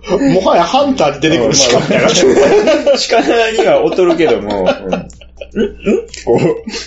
[0.08, 1.88] もはやハンターに出てくるしかない。
[1.88, 3.20] 鹿
[3.52, 4.68] には劣るけども、
[5.54, 5.66] うん、ん。
[5.66, 5.76] ん。
[6.24, 6.38] こう、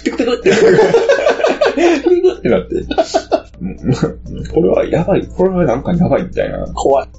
[0.03, 0.55] ピクピクって、ピ
[2.21, 2.75] クってなって、
[3.61, 3.77] うん。
[4.47, 5.83] これはやばい、これはなん。
[5.83, 6.65] かやばいみたいな。
[6.73, 7.09] 怖い。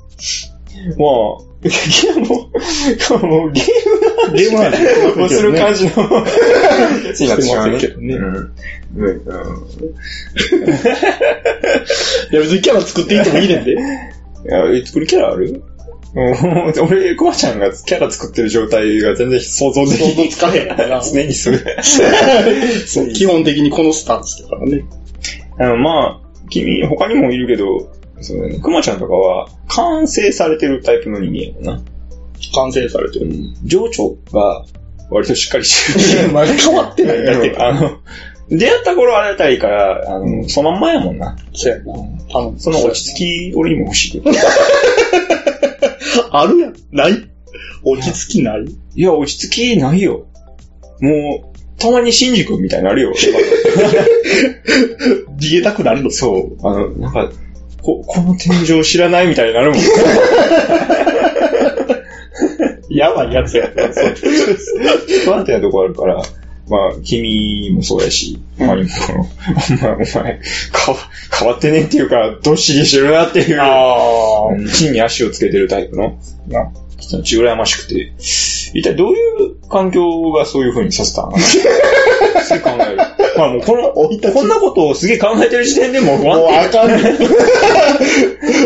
[0.97, 2.51] もう、いやも
[3.23, 3.65] う、もうゲー
[4.31, 4.79] ムゲームはね
[5.17, 5.95] もうする感じのし
[7.19, 8.25] てますけどねうん
[8.97, 9.21] うんうん
[12.33, 13.73] いや、別にキャラ作っていってもいいねんで。
[13.73, 13.77] い
[14.47, 15.63] や、え作るキャラある？
[16.13, 21.03] うん俺、コマちゃんがキャラ作ってる状態が全然想像でき想像つかへんからな。
[21.05, 21.61] 常にする。
[23.15, 24.85] 基本的にこのスタンスだからね。
[25.59, 31.91] あのまあ、君、他にもいるけど、そのね、クマちゃんとかは、完成されてるタイプの人間やもんな。
[32.55, 33.31] 完成されてる。
[33.65, 34.65] 情緒が
[35.11, 36.33] 割としっかりしてる。
[36.33, 38.01] まあ変わってないだけあの、
[38.49, 41.37] 出会った頃あれたりから、あの、そのまんまやもんな。
[41.53, 41.85] そうやな。
[42.33, 44.23] 多分その落ち着き、俺にも欲しい。
[46.33, 46.75] あるやん。
[46.91, 47.31] ない？
[47.83, 48.65] 落ち着きない？
[48.95, 50.27] いや、落ち着きないよ。
[51.01, 53.13] もう、たまに新宿みたいになるよ。
[55.39, 56.67] 逃げたくなるのそう。
[56.67, 57.31] あの、なんか、
[57.83, 59.81] こ、この天井知らないみたいになるもん。
[62.91, 63.71] やばいやつや。
[65.25, 66.23] 不安定なとこあるから、
[66.69, 69.25] まあ、君もそうやし、まあ、今この、お
[69.83, 70.41] 前、お前、
[70.73, 70.99] かわ、
[71.39, 76.19] 変わってねっていうか、どっしりしてるなっていう、地に足をつけてるタイプの、
[76.49, 76.71] な
[77.11, 79.17] 人たち羨ましくて、一体どうい
[79.53, 82.97] う環境がそういう風にさせたのかなすげえ考える。
[83.37, 83.93] まあもうこの、
[84.33, 87.01] こんなことをすげえ考えてる時点でもう不もうあかんねん。
[87.01, 87.27] 定。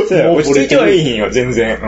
[0.09, 1.78] そうやもう落ち着いてはいいんよ、全然。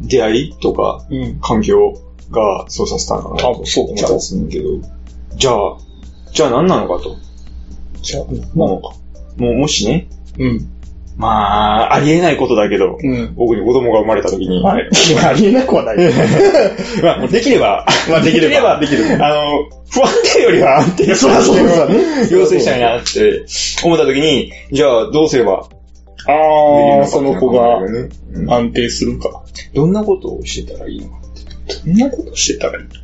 [0.00, 0.06] うん。
[0.06, 1.40] 出会いとか、うん。
[1.40, 4.68] 環境がそうさせたのかな多分そう思ったりすんけど、
[5.36, 5.78] じゃあ、
[6.32, 7.16] じゃあ何なのかと。
[8.02, 8.24] じゃあ、
[8.54, 8.94] も
[9.38, 10.79] う、もうもしね、うん。
[11.20, 13.34] まあ、ありえないことだけど、うん。
[13.34, 14.88] 僕に子供が生まれた時に、はい。
[15.22, 15.96] ありえなくはない。
[17.04, 21.58] まあ、できれば、まあできればできれば、あの、不安定よりは安定そうそう。
[22.30, 23.44] 要請したいなって
[23.84, 25.66] 思った時に、じゃあどうすれば
[26.26, 27.80] ああ、その子が
[28.48, 29.42] 安定するか。
[29.74, 31.08] どんなことをしてたらいいの？
[31.08, 31.16] か。
[31.86, 33.00] どんなことしてたらいいのか。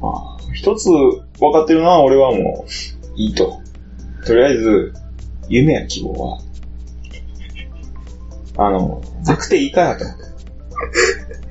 [0.00, 2.70] まあ、一つ分かってるのは俺はもう、
[3.16, 3.60] いいと。
[4.26, 4.92] とりあえず、
[5.48, 6.38] 夢や希望は、
[8.56, 10.04] あの、なくていいからと。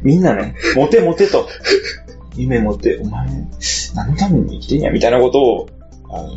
[0.02, 1.48] みんなね、モテモテと。
[2.36, 3.28] 夢持って、お前、
[3.96, 5.70] 何のために生きてんや、みたいなことを、
[6.10, 6.28] あの、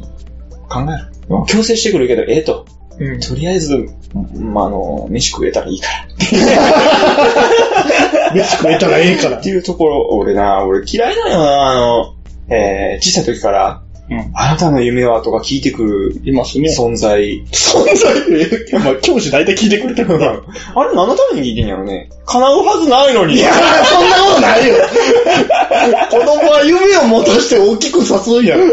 [0.69, 1.09] 考える。
[1.29, 2.65] まあ強制してくるけど、ええと。
[2.99, 3.21] うん。
[3.21, 3.89] とりあえず、
[4.35, 6.09] まあ、あの、飯食えたらいいから。
[8.35, 9.43] 飯食えたらええからっ。
[9.43, 12.15] ていうところ、俺な、俺嫌いだよな、あの、
[12.49, 14.31] えー、小さい時から、うん。
[14.35, 16.71] あなたの夢はとか聞いてくるいますね。
[16.71, 17.43] 存在。
[17.47, 20.33] 存在まあ、教師大体聞いてくれてるから。
[20.33, 22.11] あれ何のために聞いてんやろね。
[22.25, 23.35] 叶うはずないのに。
[23.35, 24.75] いや、そんなことないよ。
[26.11, 28.65] 子供は夢を持たして大きくさすんやろ。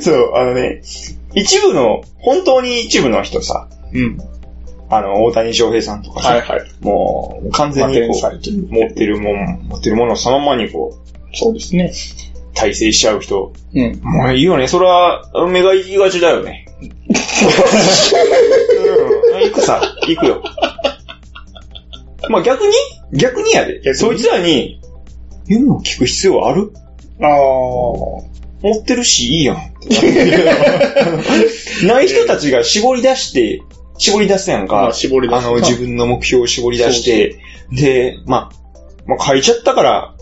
[0.00, 0.80] そう、あのね、
[1.34, 4.18] 一部の、本当に一部の人さ、うん。
[4.88, 6.62] あの、大谷翔平さんとかさ、はいはい。
[6.80, 11.92] もう、完全にこう、持ってるもん、持ってるものをそのままにこう、そうですね。
[12.54, 13.52] 体制しちゃう人。
[13.74, 14.00] うん。
[14.02, 14.66] もういいよね。
[14.68, 16.66] それは、目が行きがちだよね。
[16.80, 16.84] う
[19.38, 19.42] ん。
[19.42, 20.42] 行くさ、行くよ。
[22.30, 22.72] まあ逆に？
[23.18, 23.92] 逆にやで。
[23.94, 24.80] そいつらに、
[25.46, 26.72] 夢を聞く必要ある？
[27.20, 27.28] ああ。
[28.62, 29.74] 持ってるし、いいやん。
[31.86, 33.60] ない人たちが絞り出して、
[33.98, 34.76] 絞り出すやんか。
[34.76, 37.36] まあ、絞り出すあの、自分の目標を絞り出して、
[37.70, 38.56] で、まあ、
[39.06, 40.14] まあ書いちゃったから、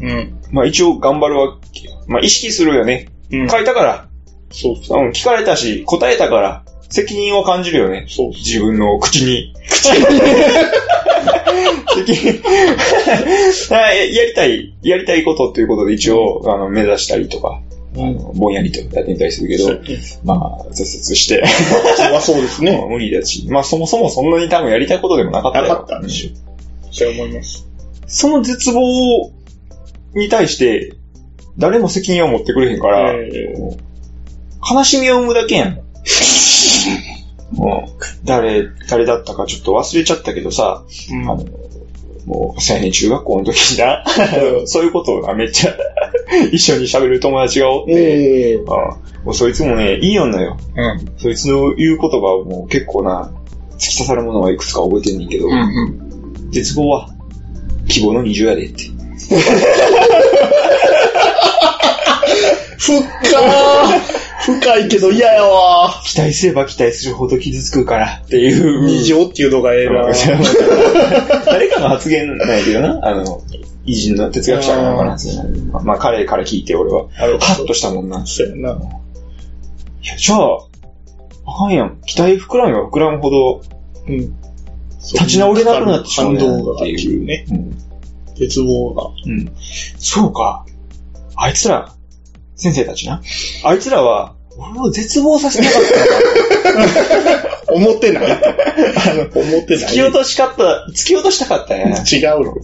[0.00, 0.38] うん。
[0.50, 1.61] まあ一応頑張るわけ。
[2.06, 3.08] まあ意識するよね。
[3.30, 3.48] うん。
[3.48, 4.08] 書いたから、
[4.50, 5.04] そうそう。
[5.04, 8.06] うん、聞かれたし、答えたから、責任を感じるよね。
[8.08, 9.54] そう自分の口に。
[9.66, 10.00] 責
[12.12, 12.42] 任
[13.70, 17.60] はいやりたい、やりたいことっていうことで一応、あの、目指したりとか、
[17.94, 19.68] あのぼんやりとやってみたりするけど、
[20.24, 21.44] まあ、挫折して、
[21.96, 22.82] それはそうですね。
[22.88, 25.68] 無理だし、まあそもそもそんなに多分やりたいことでもなかったよ。
[25.68, 26.38] なかったんでしょ。
[26.90, 27.66] そう思います。
[28.06, 29.30] その絶望
[30.14, 30.94] に対して、
[31.58, 35.80] 誰も責任を持ってくれへんから、悲しみを生むだけやん。
[37.52, 41.46] もう、誰、誰だったかちょっと忘れちゃったけどさ、うんあの、
[42.26, 44.04] もう、青年中学校の時にな、
[44.64, 45.76] そういうことをな、めっちゃ、
[46.52, 50.56] 一緒に喋る友達がおって、ええあもうそいつもね、いいよよ。
[50.76, 51.12] うん。
[51.16, 53.30] そいつの言う言葉をもう結構な、
[53.74, 56.50] 突き刺さるものはいくつか覚えてんねんけど、うんうん。
[56.50, 57.08] 絶望は、
[57.88, 58.84] 希望の二重やでって。
[62.82, 63.04] 深ー
[64.44, 68.84] 深いけど嫌やわ期待すれば期待するほど傷つくからっていう。
[68.84, 70.08] 二乗っていうのがええな
[71.46, 73.40] 誰かの発言なんやけどな、あの、
[73.84, 78.18] 偉人の哲学者の中の発言なまあ、まあ彼から聞いて俺は、ハッとしたもんな。
[78.18, 78.76] いそうやな。
[80.02, 80.58] や、じゃあ、
[81.46, 82.00] あかんやん。
[82.04, 83.62] 期待膨らめば膨らむほど、
[84.08, 84.18] うん。
[85.12, 86.36] 立ち直れなくなってしまうっ
[86.78, 87.46] ていうね。
[87.50, 87.78] うん。
[88.36, 89.04] 絶望が。
[89.26, 89.52] うん。
[89.98, 90.64] そうか。
[91.36, 91.92] あいつら、
[92.62, 93.20] 先生たちな。
[93.64, 95.82] あいつらは、俺を絶望させなかっ
[97.66, 97.72] た。
[97.72, 98.24] 思ってない。
[98.24, 98.36] あ
[99.14, 99.84] の、思ってない。
[99.86, 101.96] 突き落としかった、突き落としたかったんやな。
[101.96, 102.54] 違うの。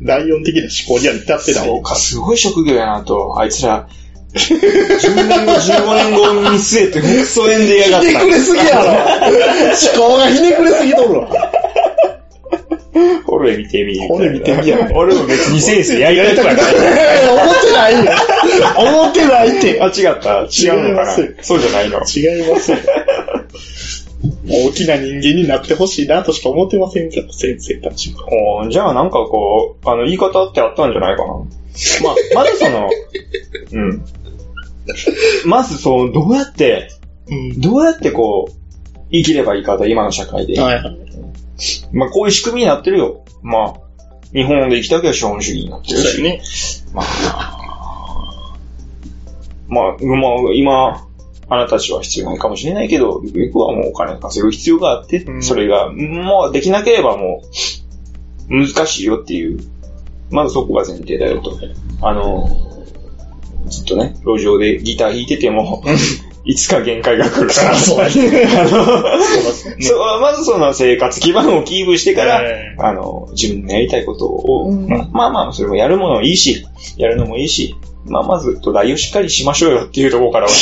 [0.00, 1.66] ライオン的な思考には至ってない。
[1.66, 3.88] そうか、すごい職業やなと、あいつら、
[4.32, 11.49] 10年後、15年後に見据えて、クソ縁でやがっひねくれすぎやろ思考がひねくれすぎとるわ。
[13.40, 13.44] た。
[13.44, 14.08] これ見てみ。
[14.08, 16.64] これ見てみや俺も別に先生やりたいとかない。
[17.28, 18.12] 思ってないよ。
[18.76, 19.80] 思ってないって。
[19.82, 20.42] あ、違った。
[20.42, 21.12] 違うのかな
[21.42, 22.00] そうじゃないの。
[22.00, 22.78] 違いますよ。
[24.48, 28.68] 大きな人間になってほしいなとしか思ってませんから、先生たちは。
[28.68, 31.32] じゃあなんかこう、あの、言い方ってあったんじゃないかな。
[31.34, 31.46] まあ、
[32.34, 32.90] まずその、
[33.72, 34.04] うん。
[35.46, 36.90] まずその、どうやって、
[37.28, 37.60] うん。
[37.60, 38.52] どうやってこう、
[39.12, 40.60] 生きればいいかと、今の社会で。
[40.60, 40.98] はいはい。
[41.92, 43.19] まあ、こういう仕組みになってるよ。
[43.42, 43.74] まあ、
[44.32, 46.22] 日本で生きた時は資本主義になってるし。
[46.22, 46.42] ね。
[46.92, 48.46] まあ、
[49.68, 49.96] まあ、まあ、
[50.54, 51.06] 今、
[51.48, 57.42] あなたたちは必要ないかもしれないけど、ゆくゆくはもうお金稼ぐ必要があって、うんそれが、もうできなければも
[58.48, 59.58] う、難しいよっていう、
[60.30, 61.58] まずそこが前提だよと。
[62.02, 62.48] あの、
[63.66, 65.82] ずっとね、路上でギター弾いてても、
[66.44, 67.74] いつか限界が来るから。
[67.76, 68.70] そうだねあの、
[69.82, 76.66] そうまずその生活基盤をキープしてから、えあの、自分のやりたいことを、うんまあまあまあ、それもやるものもいいし、
[76.96, 77.76] やるのもいいし、
[78.06, 80.52] まあまず土台をしっかりしましょうよっていうところからは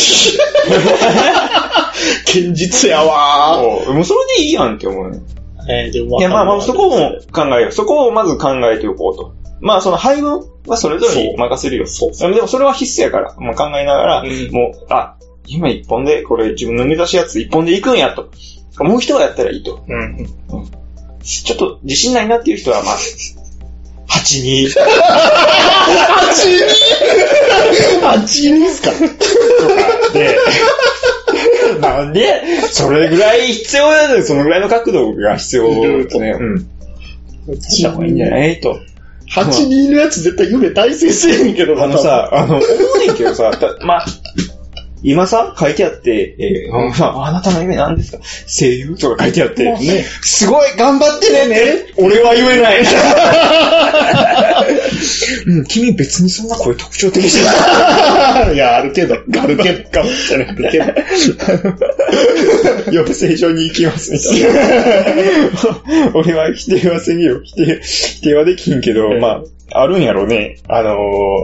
[2.26, 5.18] 堅実やわもうもうそれでいいやんって思うね。
[5.18, 5.38] ー。
[5.70, 7.72] えー、でもいやまあまあそこも考えよう。
[7.72, 9.34] そこをまず考えておこうと。
[9.60, 11.86] まあその配分はそれぞれに任せるよ。
[11.86, 15.16] そうでもそれは必須やから、まあ、考えながら、うんもう、あ、
[15.48, 18.30] 今一本で、これ自分の目指すやつ一本で行くんやと。
[18.84, 19.84] もう一がやったらいいと。
[19.88, 20.26] うん。
[21.22, 24.86] ちょっと自信ないなっていう人は、まあ、8、2と8
[27.96, 28.90] 人 ?8 人っすか？
[28.92, 28.96] か
[30.12, 30.36] で、
[31.80, 34.22] なんで、それぐらい必要だよ。
[34.24, 36.30] そのぐらいの角度が必要だね。
[36.40, 37.60] うん。
[37.60, 38.60] した方がいいんじゃない？
[38.60, 38.78] と。
[39.34, 42.62] 82のやつ絶対夢大成せえへんけどなあのさ、あの、思
[42.96, 44.06] うねんけどさ、たまあ、
[45.10, 48.18] 今さ、書いてあって、えーあのさあなたの夢何ですか？
[48.46, 52.82] 声優とか書いてあって、ねすごい頑張ってねね俺は言えない。
[55.46, 57.44] うん、君別にそんな声特徴的じゃ
[58.44, 58.54] ない。
[58.56, 60.84] いや、あるけど、あるけど、かもしれないけど。
[62.92, 66.10] 養成所に行きますみたいな。
[66.14, 67.40] 俺は否定はせんよ。
[67.44, 70.56] 否定、否定はできんけど、うんまあ、あるんやろね。
[70.68, 70.96] あの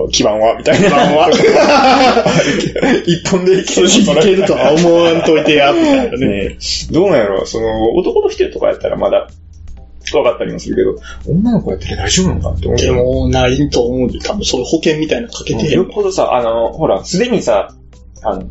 [0.09, 0.89] ー、基盤は、みたいな。
[0.89, 1.31] 基盤は
[3.07, 3.91] 一本でいけるい
[4.23, 6.27] けるとは思わんといてや、みたいなね。
[6.27, 6.59] ね
[6.91, 9.29] どうなんやろその、男の人とかやったらまだ、
[10.13, 12.79] 分かったりもするけど、女の子やったら大丈夫なのかって思う。
[12.79, 17.75] でも、ないと思うんで、多分それ保険みたいなのかけてへんよっぽどさ、あの、ほら、すでにさ、
[18.23, 18.45] あの、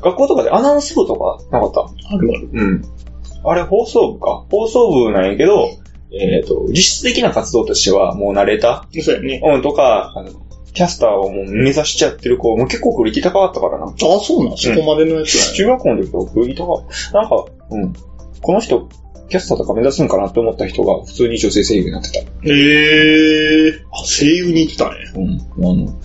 [0.00, 1.80] 学校とかでアナウンス部とかなかった？
[2.14, 2.48] あるある。
[2.52, 2.84] うん。
[3.44, 4.44] あれ放送部か？
[4.50, 5.68] 放送部なんやけど、
[6.20, 9.40] えっ、と、実質的な活動としてはもう慣れた、そうやね。
[9.44, 10.30] うん、とか、あの、
[10.76, 13.86] キャスターをもう目指しちゃってる子、もう結構クオリティ高かったからな。
[13.86, 14.56] あ、そうなん？
[14.58, 15.56] そこまでのやつやね。
[15.56, 17.92] 中学校の時はクオリティ高なんか、うん。
[18.42, 18.88] この人、
[19.30, 22.20] キャスターとか目指すんかなって思った人が普通に女性声優になってた。
[22.20, 23.80] へえー。
[23.90, 24.96] あ、声優に行ってたね。
[25.16, 25.64] うん。
[25.64, 25.98] あの、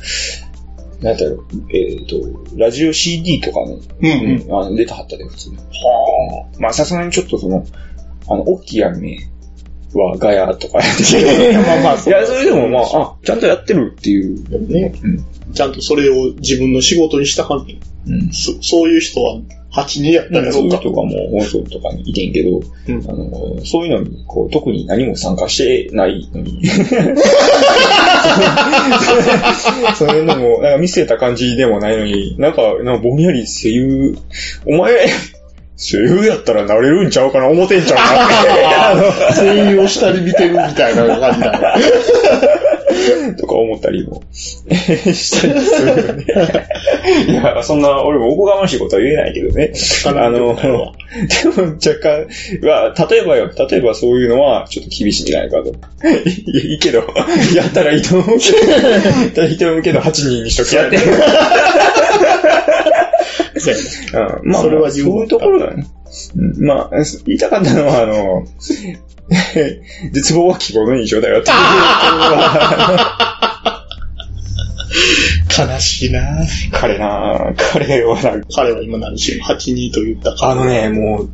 [1.01, 1.45] なんだろう、
[1.76, 2.16] えっ、と、
[2.55, 5.57] ラジオ CD とかの、うんうん、あの出たはったで、普通に。
[5.57, 7.66] はまあ、さすがにちょっとその、
[8.28, 9.18] あの、大きいアニメ
[9.93, 14.37] はガヤとかやっていや まあまあいや、それでもまあ、あ、ちゃんとやってるっていう。
[14.53, 14.57] あ。
[14.71, 14.93] ね。
[15.03, 15.25] うん。
[15.53, 17.77] ちゃんとそれを自分の仕事にしたはんねん
[18.07, 18.29] うん。
[18.31, 19.39] そそういう人は
[19.73, 20.77] 8人やったやそういうか。
[20.77, 26.61] 人がもう放送とかにいてんけど、うんあの、そういうのに、こう、特に何も参加してないのに。
[29.95, 34.17] そういうのも、なんか見せた感じでもないのに、なんか、なんかぼんやり声優、
[34.65, 35.07] お前、
[35.82, 39.36] 声優やったらなれるんちゃうかな思ってんちゃうかな。
[39.36, 41.86] 声優を下に見てるみたいな感じだね。
[43.39, 46.25] とか思ったりもしたりするよね。
[47.27, 49.73] いや、そんな、俺もおこがましいことは言えないけどね。
[50.05, 50.93] あの、 でも
[51.84, 52.27] 若干、
[52.61, 55.69] は、例えばよ、例えばそういうのはちょっと厳しいんじゃないかと。
[55.69, 55.71] い
[56.55, 56.99] や、いいけど、
[57.55, 60.97] やったらいいと思うけど、やったらいいと思うけど、8人にしとけやって。
[63.62, 65.88] そうやんまあ、それは自分そういうところだね。
[66.36, 68.45] うんまあ、言いたかったのは、あの、
[70.12, 71.51] 絶望は希望の印象だよって
[75.57, 80.49] 悲しいな彼な彼はな彼は今何しろ8人と言ったか。
[80.51, 81.30] あのね、もう、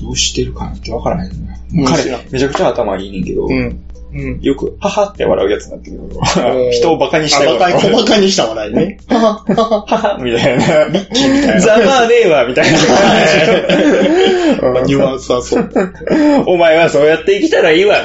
[0.00, 1.58] どうしてるかなってわからへんのよ。
[1.88, 3.80] 彼めちゃくちゃ頭いいねんけど、うん。
[4.14, 4.40] うん。
[4.42, 7.66] よく、ははって笑うやつになってるけどん人をバカにしたような。
[7.66, 8.98] あバカに、した笑いね。
[9.08, 10.88] ははみたいな。
[10.88, 12.78] ミッキーみたいなざまあねえわ、みたいな
[14.82, 15.70] ニュアンスはそう。
[16.46, 18.02] お前はそうやって生きたらいいわ。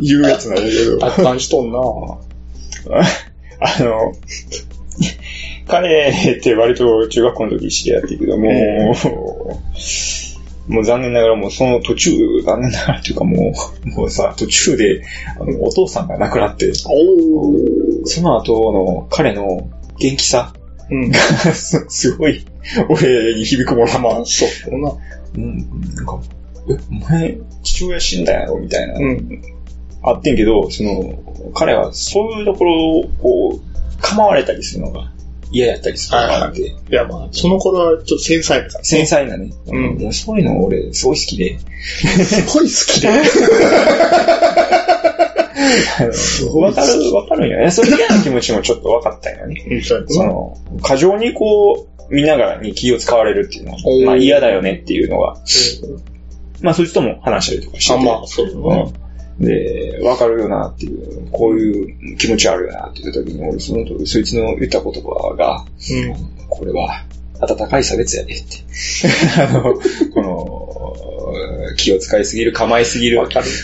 [0.00, 0.98] 言うやつなんだけど。
[0.98, 1.82] 達観しとんなあ
[3.80, 4.14] の、
[5.68, 9.62] 彼って割と中学校の時知り合ってるけども、
[10.68, 12.10] もう残念ながらもうその途中、
[12.44, 13.52] 残念ながらっていうかも
[13.84, 15.02] う、 もうさ、途中で、
[15.38, 16.72] あの、お父さんが亡くなって。
[16.74, 16.90] そ
[18.20, 20.52] の後の彼の元気さ
[20.90, 21.10] うん。
[21.10, 21.18] が
[21.54, 22.44] す すごい、
[22.88, 24.92] 俺に響くものまあ、そうな。
[25.36, 25.58] うん、
[25.94, 26.20] なんか、
[26.68, 29.42] え、お前、父親死んだやろみたいな、うん。
[30.02, 31.14] あってんけど、その、
[31.54, 33.60] 彼はそういうところを、こう、
[34.00, 35.12] 構われたりするのが
[35.52, 38.84] 嫌やったりするのがあって、いや、まあ、その頃はちょっと繊細だから。
[38.84, 39.98] 繊細なね、うん。
[39.98, 43.08] もうそういうの俺、すごい好きで、すごい好きで。
[46.54, 47.70] わかる、わかるんよね。
[47.70, 49.64] それ嫌な気持ちもちょっとわかったんよね。
[49.68, 55.36] うんそうその、過剰にこう、見ながらに気を使われるっていうのおーは、まあ嫌だよねっていうのが、
[56.60, 57.94] まあそいつとも話したりとかして。
[57.94, 59.01] あ、て、まあ、そうだな。
[59.42, 66.48] うんで、わかるよなっていう、こういう気持ちあるよなって言った時に、俺その時、そいつの言った言葉が、うん。
[66.48, 67.04] これは、
[67.40, 68.58] 温かい差別やでって。
[69.42, 69.74] あの、
[70.14, 73.20] この、気を使いすぎる、構えすぎる。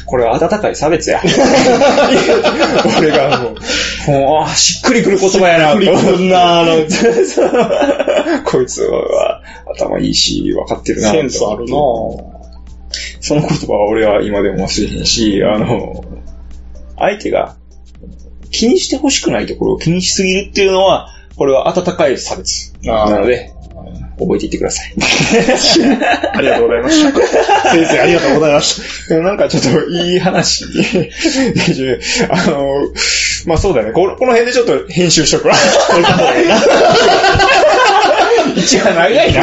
[0.07, 1.23] これは温かい差別や。
[2.99, 6.91] 俺がもう、もう、あしっくりくる言葉やな、クリくんななんか
[7.25, 7.51] そう
[8.45, 9.43] こいつは
[9.77, 11.13] 頭いいし、分かってるな。
[11.13, 11.77] センスあるな
[13.21, 16.05] その言葉は俺は今でも忘れへんし、あの、
[16.97, 17.57] 相手が
[18.51, 23.55] 気にしてほしくないところを気にしすぎるっていうのは、これは温かい差別なので、
[24.19, 24.95] 覚えていってください。
[26.35, 27.21] ありがとうございました。
[27.71, 30.65] 先生、ありがとうございましなんかちょっといい話。
[32.29, 32.67] あの、
[33.47, 33.93] まあそうだね。
[33.93, 35.55] このこの辺でちょっと編集しとくわ。
[35.55, 35.61] た。
[38.57, 39.43] 一話長いな。